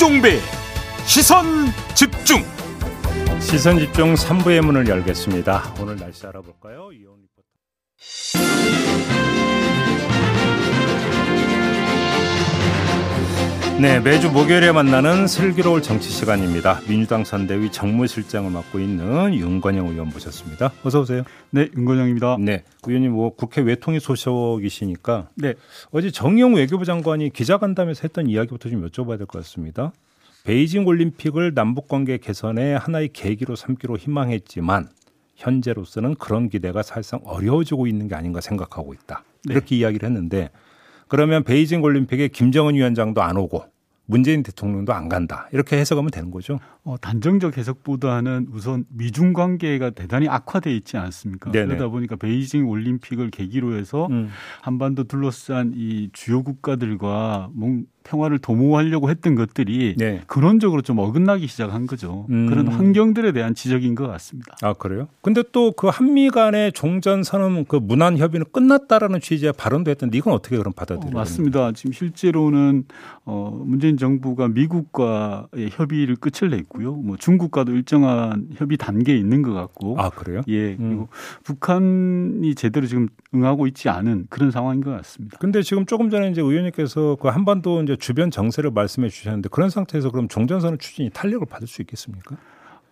김종배 0.00 0.40
시선 1.04 1.44
집중 1.94 2.42
시선 3.38 3.78
집중 3.78 4.14
3부의 4.14 4.62
문을 4.62 4.88
열겠습니다. 4.88 5.74
오늘 5.78 5.96
날씨 5.96 6.26
알아볼까요? 6.26 6.90
이온 6.92 7.18
리포터. 7.20 7.44
네, 13.80 13.98
매주 13.98 14.30
목요일에 14.30 14.72
만나는 14.72 15.26
슬기로울 15.26 15.80
정치 15.80 16.10
시간입니다. 16.10 16.80
민주당 16.86 17.24
선대위 17.24 17.72
정무실장을 17.72 18.50
맡고 18.50 18.78
있는 18.78 19.32
윤건영 19.32 19.88
의원 19.88 20.08
모셨습니다. 20.10 20.72
어서 20.84 21.00
오세요. 21.00 21.22
네, 21.50 21.68
윤건영입니다. 21.74 22.36
네, 22.40 22.64
의원님 22.86 23.12
뭐 23.12 23.34
국회 23.34 23.62
외통위 23.62 23.98
소속이시니까 23.98 25.30
네, 25.36 25.54
어제 25.92 26.10
정용 26.10 26.56
외교부 26.56 26.84
장관이 26.84 27.30
기자간담회에서 27.30 28.00
했던 28.02 28.28
이야기부터 28.28 28.68
좀 28.68 28.86
여쭤봐야 28.86 29.16
될 29.16 29.26
것 29.26 29.38
같습니다. 29.38 29.92
베이징 30.44 30.86
올림픽을 30.86 31.54
남북 31.54 31.88
관계 31.88 32.18
개선의 32.18 32.78
하나의 32.78 33.10
계기로 33.14 33.56
삼기로 33.56 33.96
희망했지만 33.96 34.90
현재로서는 35.36 36.16
그런 36.16 36.50
기대가 36.50 36.82
사실상 36.82 37.20
어려워지고 37.24 37.86
있는 37.86 38.08
게 38.08 38.14
아닌가 38.14 38.42
생각하고 38.42 38.92
있다. 38.92 39.24
이렇게 39.48 39.76
이야기를 39.76 40.06
했는데 40.06 40.50
그러면 41.08 41.42
베이징 41.42 41.82
올림픽에 41.82 42.28
김정은 42.28 42.74
위원장도 42.76 43.20
안 43.20 43.36
오고 43.36 43.64
문재인 44.10 44.42
대통령도 44.42 44.92
안 44.92 45.08
간다. 45.08 45.48
이렇게 45.52 45.78
해석하면 45.78 46.10
되는 46.10 46.32
거죠. 46.32 46.58
어, 46.90 46.96
단정적 47.00 47.56
해석보다는 47.56 48.48
우선 48.52 48.84
미중 48.88 49.32
관계가 49.32 49.90
대단히 49.90 50.28
악화돼 50.28 50.74
있지 50.74 50.96
않습니까? 50.96 51.52
네네. 51.52 51.66
그러다 51.66 51.88
보니까 51.88 52.16
베이징 52.16 52.68
올림픽을 52.68 53.30
계기로 53.30 53.76
해서 53.76 54.08
음. 54.10 54.28
한반도 54.60 55.04
둘러싼 55.04 55.72
이 55.76 56.10
주요 56.12 56.42
국가들과 56.42 57.50
뭔 57.52 57.86
평화를 58.02 58.38
도모하려고 58.38 59.10
했던 59.10 59.34
것들이 59.34 59.94
네. 59.98 60.22
근원적으로 60.26 60.80
좀 60.82 60.98
어긋나기 60.98 61.46
시작한 61.46 61.86
거죠. 61.86 62.26
음. 62.30 62.48
그런 62.48 62.66
환경들에 62.66 63.32
대한 63.32 63.54
지적인 63.54 63.94
것 63.94 64.06
같습니다. 64.08 64.56
아 64.62 64.72
그래요? 64.72 65.06
근데 65.22 65.42
또 65.52 65.70
그 65.76 65.86
한미 65.88 66.30
간의 66.30 66.72
종전 66.72 67.22
선언 67.22 67.64
그 67.66 67.76
문안 67.76 68.18
협의는 68.18 68.46
끝났다라는 68.52 69.20
취지의 69.20 69.52
발언도 69.52 69.90
했던데 69.90 70.18
이건 70.18 70.32
어떻게 70.32 70.56
그럼 70.56 70.72
어, 70.72 70.74
받아들여요? 70.74 71.14
맞습니다. 71.14 71.72
지금 71.72 71.92
실제로는 71.92 72.84
어, 73.24 73.62
문재인 73.64 73.96
정부가 73.96 74.48
미국과의 74.48 75.70
협의를 75.70 76.16
끝을 76.16 76.50
냈고 76.50 76.79
요. 76.82 76.94
뭐 76.94 77.16
중국과도 77.16 77.72
일정한 77.72 78.48
협의 78.54 78.76
단계에 78.76 79.16
있는 79.16 79.42
것 79.42 79.52
같고, 79.52 79.96
아 79.98 80.10
그래요? 80.10 80.42
예 80.48 80.72
음. 80.72 80.78
그리고 80.78 81.08
북한이 81.44 82.54
제대로 82.54 82.86
지금 82.86 83.08
응하고 83.34 83.66
있지 83.66 83.88
않은 83.88 84.26
그런 84.30 84.50
상황인 84.50 84.82
것 84.82 84.90
같습니다. 84.90 85.38
근데 85.38 85.62
지금 85.62 85.86
조금 85.86 86.10
전에 86.10 86.30
이제 86.30 86.40
의원님께서 86.40 87.16
그 87.20 87.28
한반도 87.28 87.82
이제 87.82 87.96
주변 87.96 88.30
정세를 88.30 88.70
말씀해 88.70 89.08
주셨는데 89.08 89.48
그런 89.50 89.70
상태에서 89.70 90.10
그럼 90.10 90.28
종전선언 90.28 90.78
추진이 90.78 91.10
탄력을 91.10 91.46
받을 91.46 91.66
수 91.66 91.82
있겠습니까? 91.82 92.36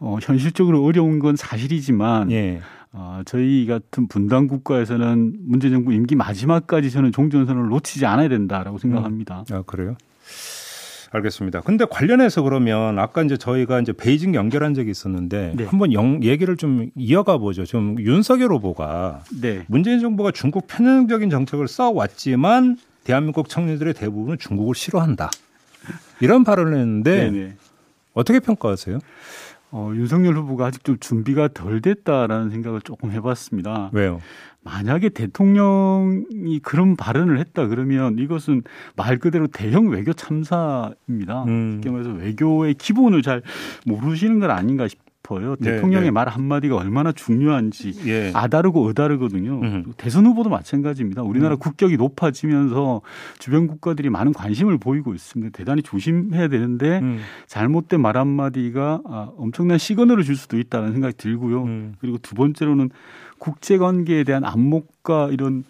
어, 0.00 0.18
현실적으로 0.22 0.84
어려운 0.84 1.18
건 1.18 1.36
사실이지만 1.36 2.30
예. 2.30 2.60
어, 2.92 3.22
저희 3.26 3.66
같은 3.66 4.08
분단 4.08 4.46
국가에서는 4.46 5.36
문재인 5.40 5.72
정부 5.72 5.92
임기 5.92 6.14
마지막까지 6.16 6.90
저는 6.90 7.12
종전선언을 7.12 7.68
놓치지 7.68 8.06
않아야 8.06 8.28
된다라고 8.28 8.78
생각합니다. 8.78 9.44
아 9.50 9.62
그래요? 9.66 9.96
알겠습니다. 11.10 11.60
근데 11.62 11.84
관련해서 11.84 12.42
그러면 12.42 12.98
아까 12.98 13.22
이제 13.22 13.36
저희가 13.36 13.80
이제 13.80 13.92
베이징 13.92 14.34
연결한 14.34 14.74
적이 14.74 14.90
있었는데 14.90 15.52
네. 15.56 15.64
한번 15.64 15.92
영, 15.92 16.22
얘기를 16.22 16.56
좀 16.56 16.90
이어가 16.96 17.38
보죠. 17.38 17.64
좀 17.64 17.96
윤석열 17.98 18.52
후보가 18.52 19.24
네. 19.40 19.64
문재인 19.68 20.00
정부가 20.00 20.32
중국 20.32 20.66
편향적인 20.66 21.30
정책을 21.30 21.66
써왔지만 21.68 22.76
대한민국 23.04 23.48
청년들의 23.48 23.94
대부분은 23.94 24.38
중국을 24.38 24.74
싫어한다. 24.74 25.30
이런 26.20 26.44
발언을 26.44 26.74
했는데 26.74 27.30
네네. 27.30 27.54
어떻게 28.12 28.40
평가하세요? 28.40 28.98
어, 29.70 29.92
윤석열 29.94 30.36
후보가 30.36 30.66
아직 30.66 30.84
좀 30.84 30.98
준비가 30.98 31.48
덜 31.48 31.80
됐다라는 31.80 32.50
생각을 32.50 32.80
조금 32.80 33.10
해봤습니다. 33.12 33.90
왜요? 33.92 34.20
만약에 34.62 35.10
대통령이 35.10 36.60
그런 36.62 36.96
발언을 36.96 37.38
했다 37.38 37.66
그러면 37.68 38.18
이것은 38.18 38.62
말 38.96 39.18
그대로 39.18 39.46
대형 39.46 39.88
외교 39.88 40.12
참사입니다. 40.12 41.44
음. 41.44 41.72
쉽게 41.74 41.90
말해서 41.90 42.10
외교의 42.10 42.74
기본을 42.74 43.22
잘 43.22 43.42
모르시는 43.86 44.40
건 44.40 44.50
아닌가 44.50 44.88
싶 44.88 44.98
어요. 45.30 45.56
네, 45.58 45.72
대통령의 45.72 46.06
네. 46.06 46.10
말 46.10 46.28
한마디가 46.28 46.76
얼마나 46.76 47.12
중요한지 47.12 47.94
예. 48.06 48.30
아다르고 48.34 48.86
어다르거든요. 48.86 49.60
음. 49.62 49.92
대선 49.98 50.24
후보도 50.24 50.48
마찬가지입니다. 50.48 51.22
우리나라 51.22 51.56
국격이 51.56 51.96
높아지면서 51.96 53.02
주변 53.38 53.66
국가들이 53.66 54.08
많은 54.08 54.32
관심을 54.32 54.78
보이고 54.78 55.14
있습니다. 55.14 55.56
대단히 55.56 55.82
조심해야 55.82 56.48
되는데 56.48 57.00
음. 57.00 57.20
잘못된 57.46 58.00
말 58.00 58.16
한마디가 58.16 59.02
아, 59.04 59.30
엄청난 59.36 59.76
시그널을 59.76 60.24
줄 60.24 60.36
수도 60.36 60.58
있다는 60.58 60.92
생각이 60.92 61.16
들고요. 61.16 61.64
음. 61.64 61.94
그리고 62.00 62.16
두 62.18 62.34
번째로는 62.34 62.90
국제 63.38 63.76
관계에 63.76 64.24
대한 64.24 64.44
안목과 64.44 65.28
이런 65.30 65.64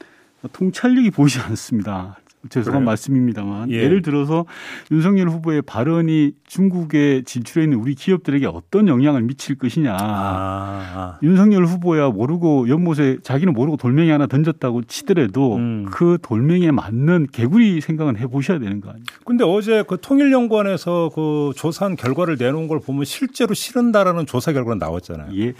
통찰력이 0.52 1.10
보이지 1.10 1.40
않습니다. 1.40 2.16
죄송한 2.48 2.80
그래요? 2.80 2.86
말씀입니다만 2.86 3.70
예. 3.70 3.76
예. 3.76 3.88
를 3.88 4.02
들어서 4.02 4.46
윤석열 4.90 5.28
후보의 5.28 5.62
발언이 5.62 6.32
중국에 6.46 7.22
진출해 7.24 7.64
있는 7.64 7.78
우리 7.78 7.94
기업들에게 7.94 8.46
어떤 8.46 8.88
영향을 8.88 9.22
미칠 9.22 9.56
것이냐. 9.56 9.92
아, 9.92 9.98
아. 10.00 11.18
윤석열 11.22 11.64
후보야 11.64 12.08
모르고 12.08 12.68
연못에 12.68 13.18
자기는 13.22 13.52
모르고 13.52 13.76
돌멩이 13.76 14.10
하나 14.10 14.26
던졌다고 14.26 14.82
치더라도 14.84 15.56
음. 15.56 15.86
그 15.90 16.18
돌멩이에 16.22 16.70
맞는 16.70 17.28
개구리 17.32 17.80
생각은 17.80 18.16
해 18.16 18.26
보셔야 18.26 18.58
되는 18.58 18.80
거 18.80 18.90
아니에요. 18.90 19.04
근데 19.24 19.44
어제 19.44 19.82
그 19.86 19.98
통일연구원에서 20.00 21.10
그 21.14 21.52
조사한 21.56 21.96
결과를 21.96 22.36
내놓은 22.38 22.68
걸 22.68 22.80
보면 22.80 23.04
실제로 23.04 23.54
싫은다라는 23.54 24.26
조사 24.26 24.52
결과가 24.52 24.76
나왔잖아요. 24.76 25.34
예. 25.36 25.54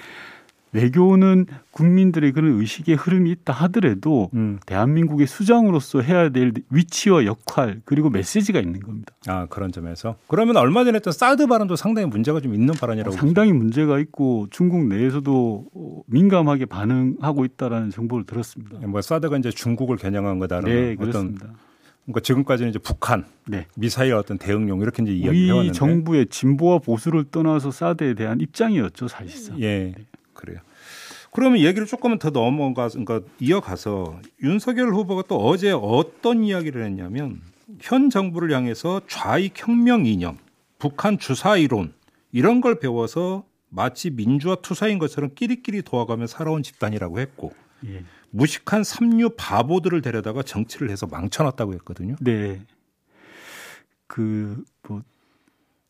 외교는 0.72 1.46
국민들의 1.70 2.32
그런 2.32 2.60
의식의 2.60 2.96
흐름이 2.96 3.30
있다 3.30 3.52
하더라도 3.52 4.30
음. 4.34 4.58
대한민국의 4.66 5.26
수장으로서 5.26 6.00
해야 6.00 6.28
될 6.28 6.52
위치와 6.70 7.24
역할 7.24 7.80
그리고 7.84 8.10
메시지가 8.10 8.60
있는 8.60 8.80
겁니다. 8.80 9.14
아 9.26 9.46
그런 9.46 9.72
점에서 9.72 10.16
그러면 10.26 10.56
얼마 10.56 10.84
전에 10.84 10.96
했던 10.96 11.12
사드 11.12 11.46
발언도 11.46 11.76
상당히 11.76 12.06
문제가 12.08 12.40
좀 12.40 12.54
있는 12.54 12.74
발언이라고 12.74 13.16
상당히 13.16 13.52
문제가 13.52 13.98
있고 14.00 14.48
중국 14.50 14.86
내에서도 14.86 15.66
어, 15.74 16.02
민감하게 16.06 16.66
반응하고 16.66 17.44
있다라는 17.44 17.90
정보를 17.90 18.26
들었습니다. 18.26 18.76
보죠. 18.76 18.88
뭐 18.88 19.00
사드가 19.00 19.36
이제 19.38 19.50
중국을 19.50 19.96
겨냥한 19.96 20.38
거다라는 20.38 20.70
네, 20.70 20.92
어떤 20.92 20.96
그렇습니다. 20.98 21.46
그러니까 22.04 22.20
지금까지는 22.20 22.70
이제 22.70 22.78
북한 22.78 23.26
네. 23.46 23.66
미사일 23.76 24.14
어떤 24.14 24.38
대응용 24.38 24.80
이렇게 24.80 25.02
이제 25.02 25.12
이야기해왔는데 25.12 25.72
정부의 25.72 26.26
진보와 26.28 26.78
보수를 26.78 27.24
떠나서 27.24 27.70
사드에 27.70 28.14
대한 28.14 28.40
입장이었죠, 28.40 29.08
사실상. 29.08 29.60
예 29.60 29.94
그래요. 30.38 30.60
그러면 31.32 31.60
얘기를 31.60 31.86
조금은 31.86 32.18
더 32.18 32.30
넘어가 32.30 32.88
그러니까 32.88 33.20
이어가서 33.40 34.20
윤석열 34.42 34.94
후보가 34.94 35.24
또 35.28 35.36
어제 35.36 35.72
어떤 35.72 36.44
이야기를 36.44 36.84
했냐면 36.84 37.42
현 37.80 38.08
정부를 38.08 38.52
향해서 38.52 39.02
좌익 39.08 39.54
혁명 39.56 40.06
이념, 40.06 40.38
북한 40.78 41.18
주사 41.18 41.56
이론 41.56 41.92
이런 42.32 42.60
걸 42.60 42.78
배워서 42.78 43.44
마치 43.68 44.10
민주화 44.10 44.56
투사인 44.56 44.98
것처럼 44.98 45.34
끼리끼리 45.34 45.82
도와가며 45.82 46.28
살아온 46.28 46.62
집단이라고 46.62 47.18
했고 47.18 47.52
예. 47.86 48.04
무식한 48.30 48.84
삼류 48.84 49.30
바보들을 49.36 50.00
데려다가 50.00 50.42
정치를 50.42 50.90
해서 50.90 51.06
망쳐놨다고 51.06 51.74
했거든요. 51.74 52.16
네. 52.20 52.62
그, 54.06 54.62
뭐, 54.86 55.02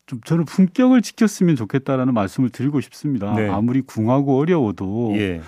좀 0.09 0.19
저는 0.25 0.45
품격을 0.45 1.03
지켰으면 1.03 1.55
좋겠다라는 1.55 2.15
말씀을 2.15 2.49
드리고 2.49 2.81
싶습니다. 2.81 3.31
네. 3.35 3.47
아무리 3.47 3.81
궁하고 3.81 4.39
어려워도 4.39 5.13
예. 5.17 5.41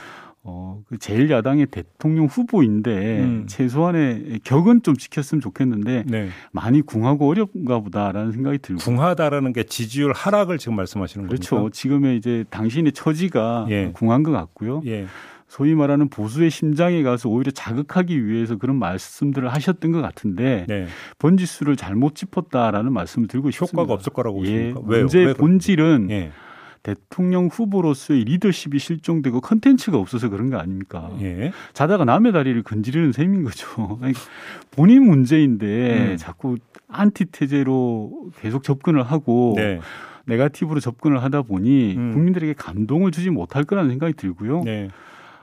어, 0.43 0.81
그 0.87 0.97
제1야당의 0.97 1.71
대통령 1.71 2.27
후보인데 2.27 3.19
음. 3.21 3.45
최소한의 3.47 4.41
격은 4.43 4.83
좀 4.83 4.95
지켰으면 4.95 5.41
좋겠는데 5.41 6.03
네. 6.05 6.29
많이 6.51 6.81
궁하고 6.81 7.27
어렵가 7.27 7.79
보다라는 7.79 8.31
생각이 8.31 8.59
들고 8.59 8.81
궁하다라는 8.81 9.53
게 9.53 9.63
지지율 9.63 10.13
하락을 10.13 10.59
지금 10.59 10.75
말씀하시는 10.75 11.27
그렇죠. 11.27 11.55
겁니까? 11.55 11.71
지금의 11.73 12.17
이제 12.17 12.45
당신의 12.51 12.91
처지가 12.91 13.65
예. 13.69 13.91
궁한 13.93 14.21
것 14.21 14.31
같고요. 14.31 14.83
예. 14.85 15.07
소위 15.51 15.75
말하는 15.75 16.07
보수의 16.07 16.49
심장에 16.49 17.03
가서 17.03 17.27
오히려 17.27 17.51
자극하기 17.51 18.25
위해서 18.25 18.55
그런 18.55 18.77
말씀들을 18.77 19.49
하셨던 19.49 19.91
것 19.91 20.01
같은데 20.01 20.65
네. 20.69 20.87
번지수를 21.19 21.75
잘못 21.75 22.15
짚었다라는 22.15 22.93
말씀을 22.93 23.27
드리고 23.27 23.51
싶습니다. 23.51 23.81
효과가 23.81 23.93
없을 23.95 24.13
거라고 24.13 24.45
예, 24.45 24.71
보십니까? 24.71 24.81
왜요? 24.85 25.01
문제의 25.01 25.33
본질은 25.33 26.07
예. 26.09 26.31
대통령 26.83 27.47
후보로서의 27.47 28.23
리더십이 28.23 28.79
실종되고 28.79 29.41
컨텐츠가 29.41 29.97
없어서 29.97 30.29
그런 30.29 30.49
거 30.49 30.57
아닙니까? 30.57 31.11
예. 31.19 31.51
자다가 31.73 32.05
남의 32.05 32.31
다리를 32.31 32.63
건드리는 32.63 33.11
셈인 33.11 33.43
거죠. 33.43 33.67
그러니까 33.99 34.21
본인 34.71 35.05
문제인데 35.05 36.11
음. 36.13 36.17
자꾸 36.17 36.59
안티테제로 36.87 38.29
계속 38.39 38.63
접근을 38.63 39.03
하고 39.03 39.55
네. 39.57 39.81
네가티브로 40.27 40.79
접근을 40.79 41.21
하다 41.21 41.41
보니 41.41 41.95
음. 41.97 42.13
국민들에게 42.13 42.53
감동을 42.53 43.11
주지 43.11 43.31
못할 43.31 43.65
거라는 43.65 43.89
생각이 43.89 44.13
들고요. 44.13 44.61
네. 44.63 44.87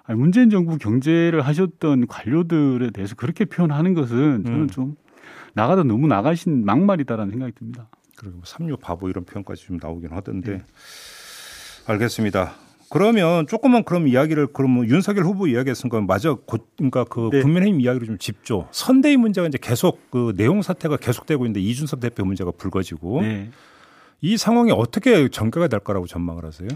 아니, 0.09 0.19
문재인 0.19 0.49
정부 0.49 0.79
경제를 0.79 1.43
하셨던 1.43 2.07
관료들에 2.07 2.91
대해서 2.91 3.15
그렇게 3.15 3.45
표현하는 3.45 3.93
것은 3.95 4.43
저는 4.45 4.61
음. 4.63 4.69
좀 4.69 4.97
나가다 5.53 5.83
너무 5.83 6.07
나가신 6.07 6.65
막말이다라는 6.65 7.31
생각이 7.31 7.53
듭니다. 7.53 7.89
그리고 8.17 8.41
삼류 8.43 8.79
바보 8.79 9.09
이런 9.11 9.25
표현까지 9.25 9.67
좀 9.67 9.79
나오긴 9.81 10.11
하던데 10.11 10.53
네. 10.53 10.63
알겠습니다. 11.87 12.55
그러면 12.91 13.47
조금만 13.47 13.85
그럼 13.85 14.09
이야기를 14.09 14.49
그러면 14.55 14.89
윤석열 14.89 15.25
후보 15.25 15.47
이야기했은 15.47 15.91
건 15.91 16.07
맞아. 16.07 16.35
곧 16.35 16.67
그러니까 16.79 17.05
그 17.05 17.29
네. 17.31 17.43
국민의힘 17.43 17.83
이야기를 17.83 18.07
좀 18.07 18.17
짚죠. 18.19 18.69
선대위 18.71 19.19
문제가 19.19 19.47
이제 19.47 19.59
계속 19.61 20.11
그 20.11 20.33
내용 20.37 20.63
사태가 20.63 20.97
계속되고 20.97 21.45
있는데 21.45 21.61
이준석 21.61 22.01
대표 22.01 22.25
문제가 22.25 22.51
불거지고 22.51 23.21
네. 23.21 23.51
이 24.23 24.39
상황이 24.39 24.73
어떻게 24.73 25.29
전개가 25.29 25.69
될 25.69 25.81
거라고 25.81 26.07
전망을 26.07 26.47
하세요? 26.47 26.69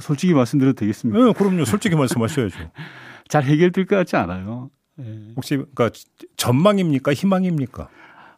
솔직히 0.00 0.34
말씀드려도 0.34 0.74
되겠습니까? 0.74 1.24
네, 1.24 1.32
그럼요. 1.32 1.64
솔직히 1.64 1.96
말씀하셔야죠. 1.96 2.58
잘 3.28 3.44
해결될 3.44 3.86
것 3.86 3.96
같지 3.96 4.16
않아요. 4.16 4.70
네. 4.96 5.32
혹시 5.36 5.56
그러니까 5.56 5.90
전망입니까? 6.36 7.12
희망입니까? 7.12 7.88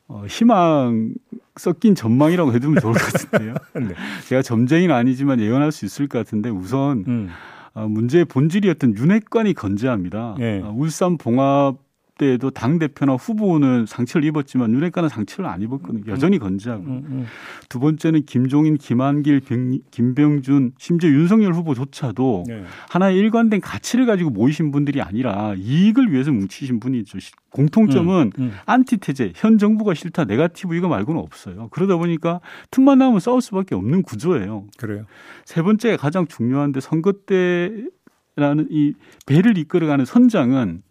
어, 0.09 0.25
희망 0.29 1.15
섞인 1.57 1.95
전망이라고 1.95 2.53
해두면 2.53 2.81
좋을 2.81 2.93
것 2.95 3.01
같은데요. 3.01 3.55
네. 3.75 3.95
제가 4.29 4.43
점쟁이는 4.43 4.95
아니지만 4.95 5.41
예언할 5.41 5.73
수 5.73 5.85
있을 5.85 6.07
것 6.09 6.19
같은데 6.19 6.51
우선 6.51 7.05
음. 7.09 7.29
어, 7.75 7.89
문제의 7.89 8.27
본질이었던 8.27 8.97
윤핵관이 8.97 9.55
건재합니다. 9.55 10.37
네. 10.39 10.61
어, 10.61 10.73
울산 10.77 11.17
봉합 11.17 11.77
때에도 12.19 12.51
당 12.51 12.79
대표나 12.79 13.15
후보는 13.15 13.87
상처를 13.87 14.27
입었지만 14.29 14.73
윤핵관은 14.73 15.09
상처를 15.09 15.49
안 15.49 15.63
입었거든요. 15.63 16.05
여전히 16.09 16.39
건재하고 16.39 16.85
음, 16.85 16.91
음, 16.91 17.05
음. 17.11 17.27
두 17.69 17.81
번째는 17.81 18.25
김종인, 18.27 18.77
김한길, 18.77 19.41
병, 19.41 19.79
김병준, 19.91 20.73
심지어 20.79 21.11
윤석열 21.11 21.53
후보조차도 21.55 22.45
네. 22.47 22.65
하나의 22.91 23.17
일관된 23.19 23.61
가치를 23.61 24.07
가지고 24.07 24.31
모이신 24.31 24.71
분들이 24.71 25.01
아니라 25.01 25.55
이익을 25.57 26.13
위해서 26.13 26.31
뭉치신 26.31 26.81
분이죠. 26.81 27.19
공통점은 27.51 28.33
음, 28.39 28.43
음. 28.43 28.53
안티테제, 28.67 29.33
현 29.35 29.59
정부가 29.59 29.95
싫다, 29.95 30.25
네가티브 30.25 30.75
이거 30.77 30.89
말고는 30.89 31.21
없어요. 31.21 31.69
그러다 31.71 31.97
보니까 31.97 32.41
틈만 32.71 32.99
나면 32.99 33.21
싸울 33.21 33.41
수밖에 33.41 33.75
없는 33.75 34.03
구조예요. 34.03 34.67
그래요. 34.77 35.07
세 35.45 35.63
번째가 35.63 35.97
가장 35.97 36.27
중요한데 36.27 36.81
선거 36.81 37.13
때라는 37.27 38.69
이 38.71 38.95
배를 39.27 39.59
이끌어가는 39.59 40.05
선장은 40.05 40.83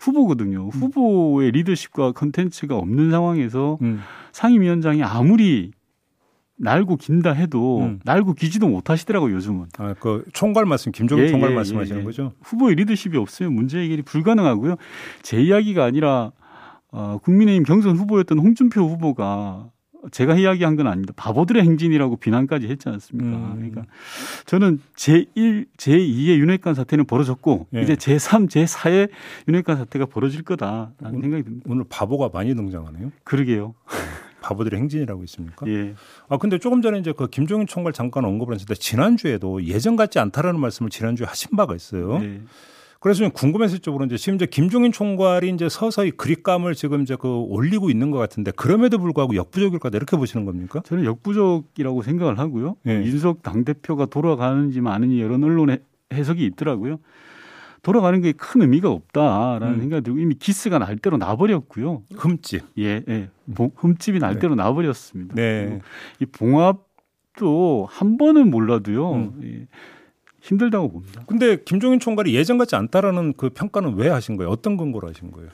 후보거든요. 0.00 0.64
음. 0.64 0.70
후보의 0.70 1.50
리더십과 1.52 2.12
컨텐츠가 2.12 2.76
없는 2.76 3.10
상황에서 3.10 3.78
음. 3.82 4.00
상임위원장이 4.32 5.02
아무리 5.02 5.72
날고 6.58 6.96
긴다 6.96 7.32
해도 7.32 7.80
음. 7.80 8.00
날고 8.04 8.34
기지도 8.34 8.68
못하시더라고요 8.68 9.34
요즘은. 9.34 9.66
아, 9.78 9.94
그 9.94 10.24
총괄 10.32 10.66
말씀 10.66 10.90
김종인 10.92 11.24
예, 11.24 11.28
총괄 11.28 11.52
예, 11.52 11.54
말씀하시는 11.54 11.98
예, 11.98 12.00
예. 12.00 12.04
거죠? 12.04 12.32
후보의 12.42 12.74
리더십이 12.74 13.16
없으면 13.16 13.52
문제 13.52 13.78
해결이 13.78 14.02
불가능하고요. 14.02 14.76
제 15.22 15.40
이야기가 15.40 15.84
아니라 15.84 16.32
어, 16.90 17.18
국민의힘 17.22 17.62
경선 17.64 17.96
후보였던 17.96 18.38
홍준표 18.38 18.82
후보가 18.82 19.70
제가 20.10 20.36
이야기한 20.36 20.76
건 20.76 20.86
아닙니다. 20.86 21.12
바보들의 21.16 21.62
행진이라고 21.62 22.16
비난까지 22.16 22.68
했지 22.68 22.88
않습니까? 22.88 23.36
음. 23.36 23.54
그러니까 23.56 23.82
저는 24.46 24.80
제1, 24.96 25.66
제2의 25.76 26.38
윤핵관 26.38 26.74
사태는 26.74 27.04
벌어졌고 27.06 27.66
예. 27.74 27.82
이제 27.82 27.94
제3, 27.94 28.48
제4의 28.48 29.10
윤핵관 29.48 29.76
사태가 29.76 30.06
벌어질 30.06 30.42
거다라는 30.42 30.94
오늘, 31.02 31.20
생각이 31.22 31.42
듭니다. 31.44 31.66
오늘 31.68 31.84
바보가 31.88 32.30
많이 32.32 32.54
등장하네요. 32.54 33.12
그러게요. 33.24 33.74
바보들의 34.40 34.78
행진이라고 34.78 35.24
있습니까? 35.24 35.66
예. 35.68 35.94
아 36.28 36.38
근데 36.38 36.58
조금 36.58 36.80
전에 36.80 36.98
이제 36.98 37.12
그 37.12 37.28
김종인 37.28 37.66
총괄 37.66 37.92
잠깐 37.92 38.24
언급을 38.24 38.54
했는데 38.54 38.74
지난주에도 38.74 39.64
예전 39.64 39.96
같지 39.96 40.18
않다라는 40.18 40.60
말씀을 40.60 40.90
지난주에 40.90 41.26
하신 41.26 41.56
바가 41.56 41.74
있어요. 41.74 42.20
예. 42.22 42.40
그래서 43.00 43.18
좀 43.18 43.30
궁금했을 43.30 43.78
쪽으로 43.78 44.06
이제 44.06 44.16
지금 44.16 44.34
이제 44.34 44.46
김종인 44.46 44.90
총괄이 44.90 45.50
이제 45.50 45.68
서서히 45.68 46.10
그립감을 46.10 46.74
지금 46.74 47.02
이제 47.02 47.16
그 47.18 47.28
올리고 47.28 47.90
있는 47.90 48.10
것 48.10 48.18
같은데 48.18 48.50
그럼에도 48.50 48.98
불구하고 48.98 49.36
역부족일 49.36 49.78
거다 49.78 49.96
이렇게 49.96 50.16
보시는 50.16 50.44
겁니까? 50.44 50.80
저는 50.84 51.04
역부족이라고 51.04 52.02
생각을 52.02 52.38
하고요. 52.38 52.76
네. 52.82 53.02
이준석 53.04 53.42
당 53.42 53.64
대표가 53.64 54.06
돌아가는지 54.06 54.80
마는지 54.80 55.16
이런 55.16 55.44
언론의 55.44 55.78
해석이 56.12 56.44
있더라고요. 56.44 56.98
돌아가는 57.82 58.20
게 58.20 58.32
큰 58.32 58.62
의미가 58.62 58.90
없다라는 58.90 59.74
음. 59.74 59.80
생각이 59.80 60.02
들고 60.02 60.18
이미 60.18 60.34
기스가 60.34 60.80
날 60.80 60.98
대로 60.98 61.16
나버렸고요. 61.16 62.02
흠집. 62.16 62.62
예, 62.78 63.02
예. 63.08 63.28
흠집이 63.76 64.18
날 64.18 64.34
네. 64.34 64.40
대로 64.40 64.56
나버렸습니다. 64.56 65.34
네. 65.36 65.78
이 66.20 66.26
봉합도 66.26 67.86
한 67.88 68.18
번은 68.18 68.50
몰라도요. 68.50 69.12
음. 69.12 69.40
예. 69.44 69.66
힘들다고 70.48 70.90
봅니다. 70.90 71.22
근데 71.26 71.58
김종인 71.62 72.00
총괄이 72.00 72.34
예전 72.34 72.58
같지 72.58 72.74
않다라는 72.74 73.34
그 73.36 73.50
평가는 73.50 73.94
왜 73.96 74.08
하신 74.08 74.36
거예요? 74.36 74.50
어떤 74.50 74.76
근거로 74.76 75.08
하신 75.08 75.30
거예요? 75.30 75.50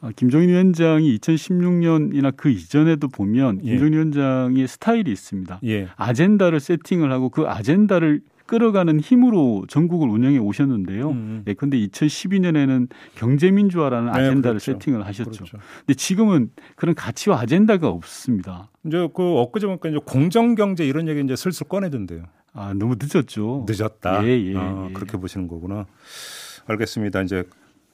아, 0.00 0.10
김종인 0.14 0.48
위원장이 0.48 1.18
2016년이나 1.18 2.32
그 2.36 2.48
이전에도 2.48 3.08
보면 3.08 3.60
예. 3.64 3.70
김종인 3.70 3.92
위원장의 3.94 4.68
스타일이 4.68 5.10
있습니다. 5.10 5.60
예. 5.64 5.88
아젠다를 5.96 6.60
세팅을 6.60 7.12
하고 7.12 7.28
그 7.28 7.46
아젠다를 7.46 8.22
끌어가는 8.46 8.98
힘으로 9.00 9.66
전국을 9.68 10.08
운영해 10.08 10.38
오셨는데요. 10.38 11.10
음. 11.10 11.42
예, 11.46 11.52
근데 11.52 11.76
2012년에는 11.86 12.88
경제민주화라는 13.16 14.10
네, 14.10 14.18
아젠다를 14.18 14.58
그렇죠. 14.58 14.72
세팅을 14.72 15.04
하셨죠. 15.04 15.30
그렇죠. 15.30 15.58
근데 15.80 15.94
지금은 15.94 16.50
그런 16.74 16.94
가치와 16.94 17.40
아젠다가 17.40 17.88
없습니다. 17.88 18.70
이제 18.86 19.06
그 19.14 19.22
엊그제 19.22 19.66
보니까 19.66 19.90
이제 19.90 19.98
공정경제 20.02 20.86
이런 20.86 21.08
얘기 21.08 21.20
이제 21.20 21.36
슬슬 21.36 21.68
꺼내던데요. 21.68 22.22
아, 22.58 22.74
너무 22.74 22.96
늦었죠. 22.98 23.66
늦었다. 23.68 24.24
예, 24.24 24.30
예, 24.30 24.56
아, 24.56 24.86
예. 24.88 24.92
그렇게 24.92 25.16
보시는 25.16 25.46
거구나. 25.46 25.86
알겠습니다. 26.66 27.22
이제 27.22 27.44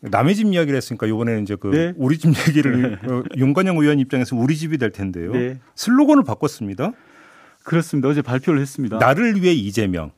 남의 0.00 0.34
집 0.34 0.52
이야기를 0.52 0.76
했으니까 0.76 1.06
이번에는 1.06 1.42
이제 1.42 1.56
그 1.56 1.68
네. 1.68 1.92
우리 1.96 2.18
집 2.18 2.32
얘기를 2.48 2.98
네. 3.02 3.08
어, 3.12 3.22
윤건영 3.36 3.76
의원 3.78 3.98
입장에서 3.98 4.36
우리 4.36 4.56
집이 4.56 4.78
될 4.78 4.90
텐데요. 4.90 5.32
네. 5.32 5.60
슬로건을 5.74 6.24
바꿨습니다. 6.24 6.92
그렇습니다. 7.62 8.08
어제 8.08 8.22
발표를 8.22 8.60
했습니다. 8.60 8.98
나를 8.98 9.42
위해 9.42 9.52
이재명. 9.52 10.12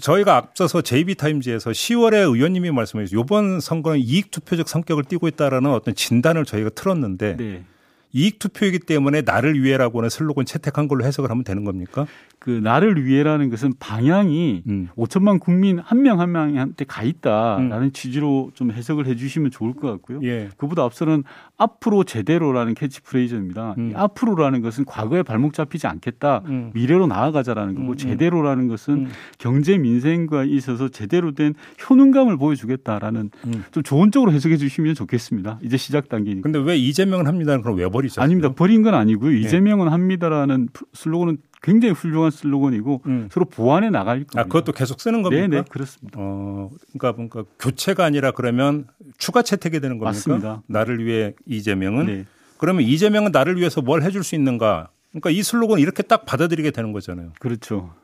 저희가 0.00 0.36
앞서서 0.36 0.80
JB타임즈에서 0.80 1.70
10월에 1.70 2.14
의원님이 2.14 2.70
말씀하신 2.70 3.18
이번 3.18 3.60
선거는 3.60 3.98
이익 3.98 4.30
투표적 4.30 4.68
성격을 4.68 5.04
띠고 5.04 5.28
있다라는 5.28 5.70
어떤 5.70 5.94
진단을 5.94 6.44
저희가 6.44 6.70
틀었는데 6.70 7.36
네. 7.36 7.64
이익 8.12 8.38
투표이기 8.38 8.80
때문에 8.80 9.22
나를 9.22 9.62
위해라고는 9.62 10.08
슬로건 10.10 10.44
채택한 10.44 10.88
걸로 10.88 11.04
해석을 11.04 11.30
하면 11.30 11.44
되는 11.44 11.64
겁니까? 11.64 12.06
그 12.38 12.50
나를 12.50 13.04
위해라는 13.06 13.50
것은 13.50 13.74
방향이 13.78 14.64
음. 14.68 14.88
5천만 14.96 15.38
국민 15.40 15.78
한 15.78 16.02
명 16.02 16.18
한 16.20 16.32
명한테 16.32 16.84
가 16.84 17.02
있다라는 17.04 17.82
음. 17.88 17.92
취지로 17.92 18.50
좀 18.54 18.70
해석을 18.72 19.06
해 19.06 19.14
주시면 19.14 19.50
좋을 19.52 19.74
것 19.74 19.88
같고요. 19.92 20.20
예. 20.24 20.48
그보다 20.56 20.82
앞서는 20.82 21.22
앞으로 21.56 22.02
제대로라는 22.04 22.74
캐치프레이즈입니다. 22.74 23.74
음. 23.78 23.92
앞으로라는 23.94 24.60
것은 24.62 24.84
과거에 24.84 25.22
발목 25.22 25.54
잡히지 25.54 25.86
않겠다. 25.86 26.42
음. 26.46 26.70
미래로 26.74 27.06
나아가자라는 27.06 27.74
거고 27.76 27.86
음, 27.86 27.92
음. 27.92 27.96
제대로라는 27.96 28.68
것은 28.68 29.06
경제 29.38 29.78
민생과 29.78 30.44
있어서 30.44 30.88
제대로 30.88 31.32
된 31.32 31.54
효능감을 31.88 32.36
보여주겠다라는 32.36 33.30
좀 33.70 33.82
좋은 33.82 34.10
쪽으로 34.10 34.32
해석해 34.32 34.56
주시면 34.56 34.94
좋겠습니다. 34.94 35.60
이제 35.62 35.76
시작 35.76 36.08
단계니까. 36.08 36.42
근데 36.42 36.58
왜 36.58 36.76
이재명은 36.76 37.26
합니다는 37.26 37.62
그럼 37.62 37.76
왜 37.78 37.84
버리죠? 38.02 38.20
아닙니다. 38.20 38.52
버린 38.54 38.82
건 38.82 38.94
아니고요. 38.94 39.34
예. 39.34 39.40
이재명은 39.40 39.88
합니다라는 39.88 40.68
슬로건은 40.92 41.38
굉장히 41.62 41.94
훌륭한 41.94 42.30
슬로건이고 42.30 43.02
음. 43.06 43.28
서로 43.30 43.46
보완해 43.46 43.88
나갈 43.90 44.18
겁니다. 44.18 44.40
아, 44.40 44.44
그것도 44.44 44.72
계속 44.72 45.00
쓰는 45.00 45.22
겁니까? 45.22 45.46
네, 45.46 45.56
네, 45.58 45.64
그렇습니다. 45.68 46.18
어, 46.20 46.70
그러니까 46.92 47.12
뭔가 47.12 47.44
교체가 47.58 48.04
아니라 48.04 48.32
그러면 48.32 48.86
추가 49.16 49.42
채택이 49.42 49.80
되는 49.80 49.98
겁니까? 49.98 50.10
맞습니다. 50.10 50.62
나를 50.66 51.04
위해 51.04 51.34
이재명은 51.46 52.06
네. 52.06 52.24
그러면 52.58 52.82
이재명은 52.82 53.30
나를 53.32 53.56
위해서 53.58 53.80
뭘 53.80 54.02
해줄 54.02 54.24
수 54.24 54.34
있는가? 54.34 54.88
그러니까 55.10 55.30
이 55.30 55.42
슬로건 55.42 55.78
이렇게 55.78 56.02
딱 56.02 56.26
받아들이게 56.26 56.70
되는 56.72 56.92
거잖아요. 56.92 57.32
그렇죠. 57.38 57.94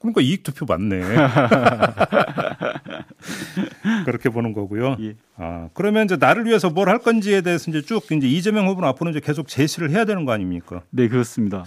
그러니까 0.00 0.20
이익 0.20 0.42
투표 0.44 0.64
맞네. 0.66 1.00
그렇게 4.04 4.28
보는 4.28 4.52
거고요. 4.52 4.96
예. 5.00 5.14
아, 5.36 5.68
그러면 5.74 6.04
이제 6.04 6.16
나를 6.16 6.44
위해서 6.46 6.70
뭘 6.70 6.88
할 6.88 6.98
건지에 7.00 7.42
대해서 7.42 7.70
이제 7.70 7.82
쭉 7.82 8.02
이제 8.12 8.26
이재명 8.26 8.66
후보는 8.68 8.88
앞으로 8.88 9.10
이제 9.10 9.20
계속 9.20 9.46
제시를 9.48 9.90
해야 9.90 10.04
되는 10.06 10.24
거 10.24 10.32
아닙니까? 10.32 10.80
네, 10.90 11.08
그렇습니다. 11.08 11.64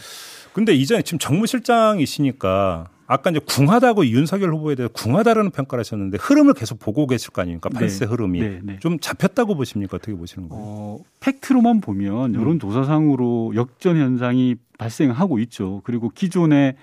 근데 0.53 0.73
이제 0.73 1.01
지금 1.03 1.19
정무실장이시니까 1.19 2.87
아까 3.05 3.29
이제 3.29 3.39
궁하다고 3.45 4.07
윤석열 4.07 4.53
후보에 4.53 4.73
대해 4.75 4.87
궁하다라는 4.91 5.51
평가를 5.51 5.81
하셨는데 5.81 6.17
흐름을 6.19 6.53
계속 6.53 6.79
보고 6.79 7.05
계실 7.07 7.31
거 7.31 7.41
아닙니까? 7.41 7.69
팔세 7.69 8.05
네. 8.05 8.11
흐름이 8.11 8.39
네, 8.39 8.59
네. 8.63 8.77
좀 8.79 8.97
잡혔다고 8.99 9.55
보십니까? 9.55 9.97
어떻게 9.97 10.13
보시는 10.15 10.49
거예요? 10.49 10.63
어, 10.65 10.99
팩트로만 11.19 11.81
보면 11.81 12.33
여론 12.35 12.59
조사상으로 12.59 13.53
역전 13.55 13.97
현상이 13.97 14.55
발생하고 14.79 15.37
있죠. 15.39 15.81
그리고 15.83 16.09
기존에 16.09 16.75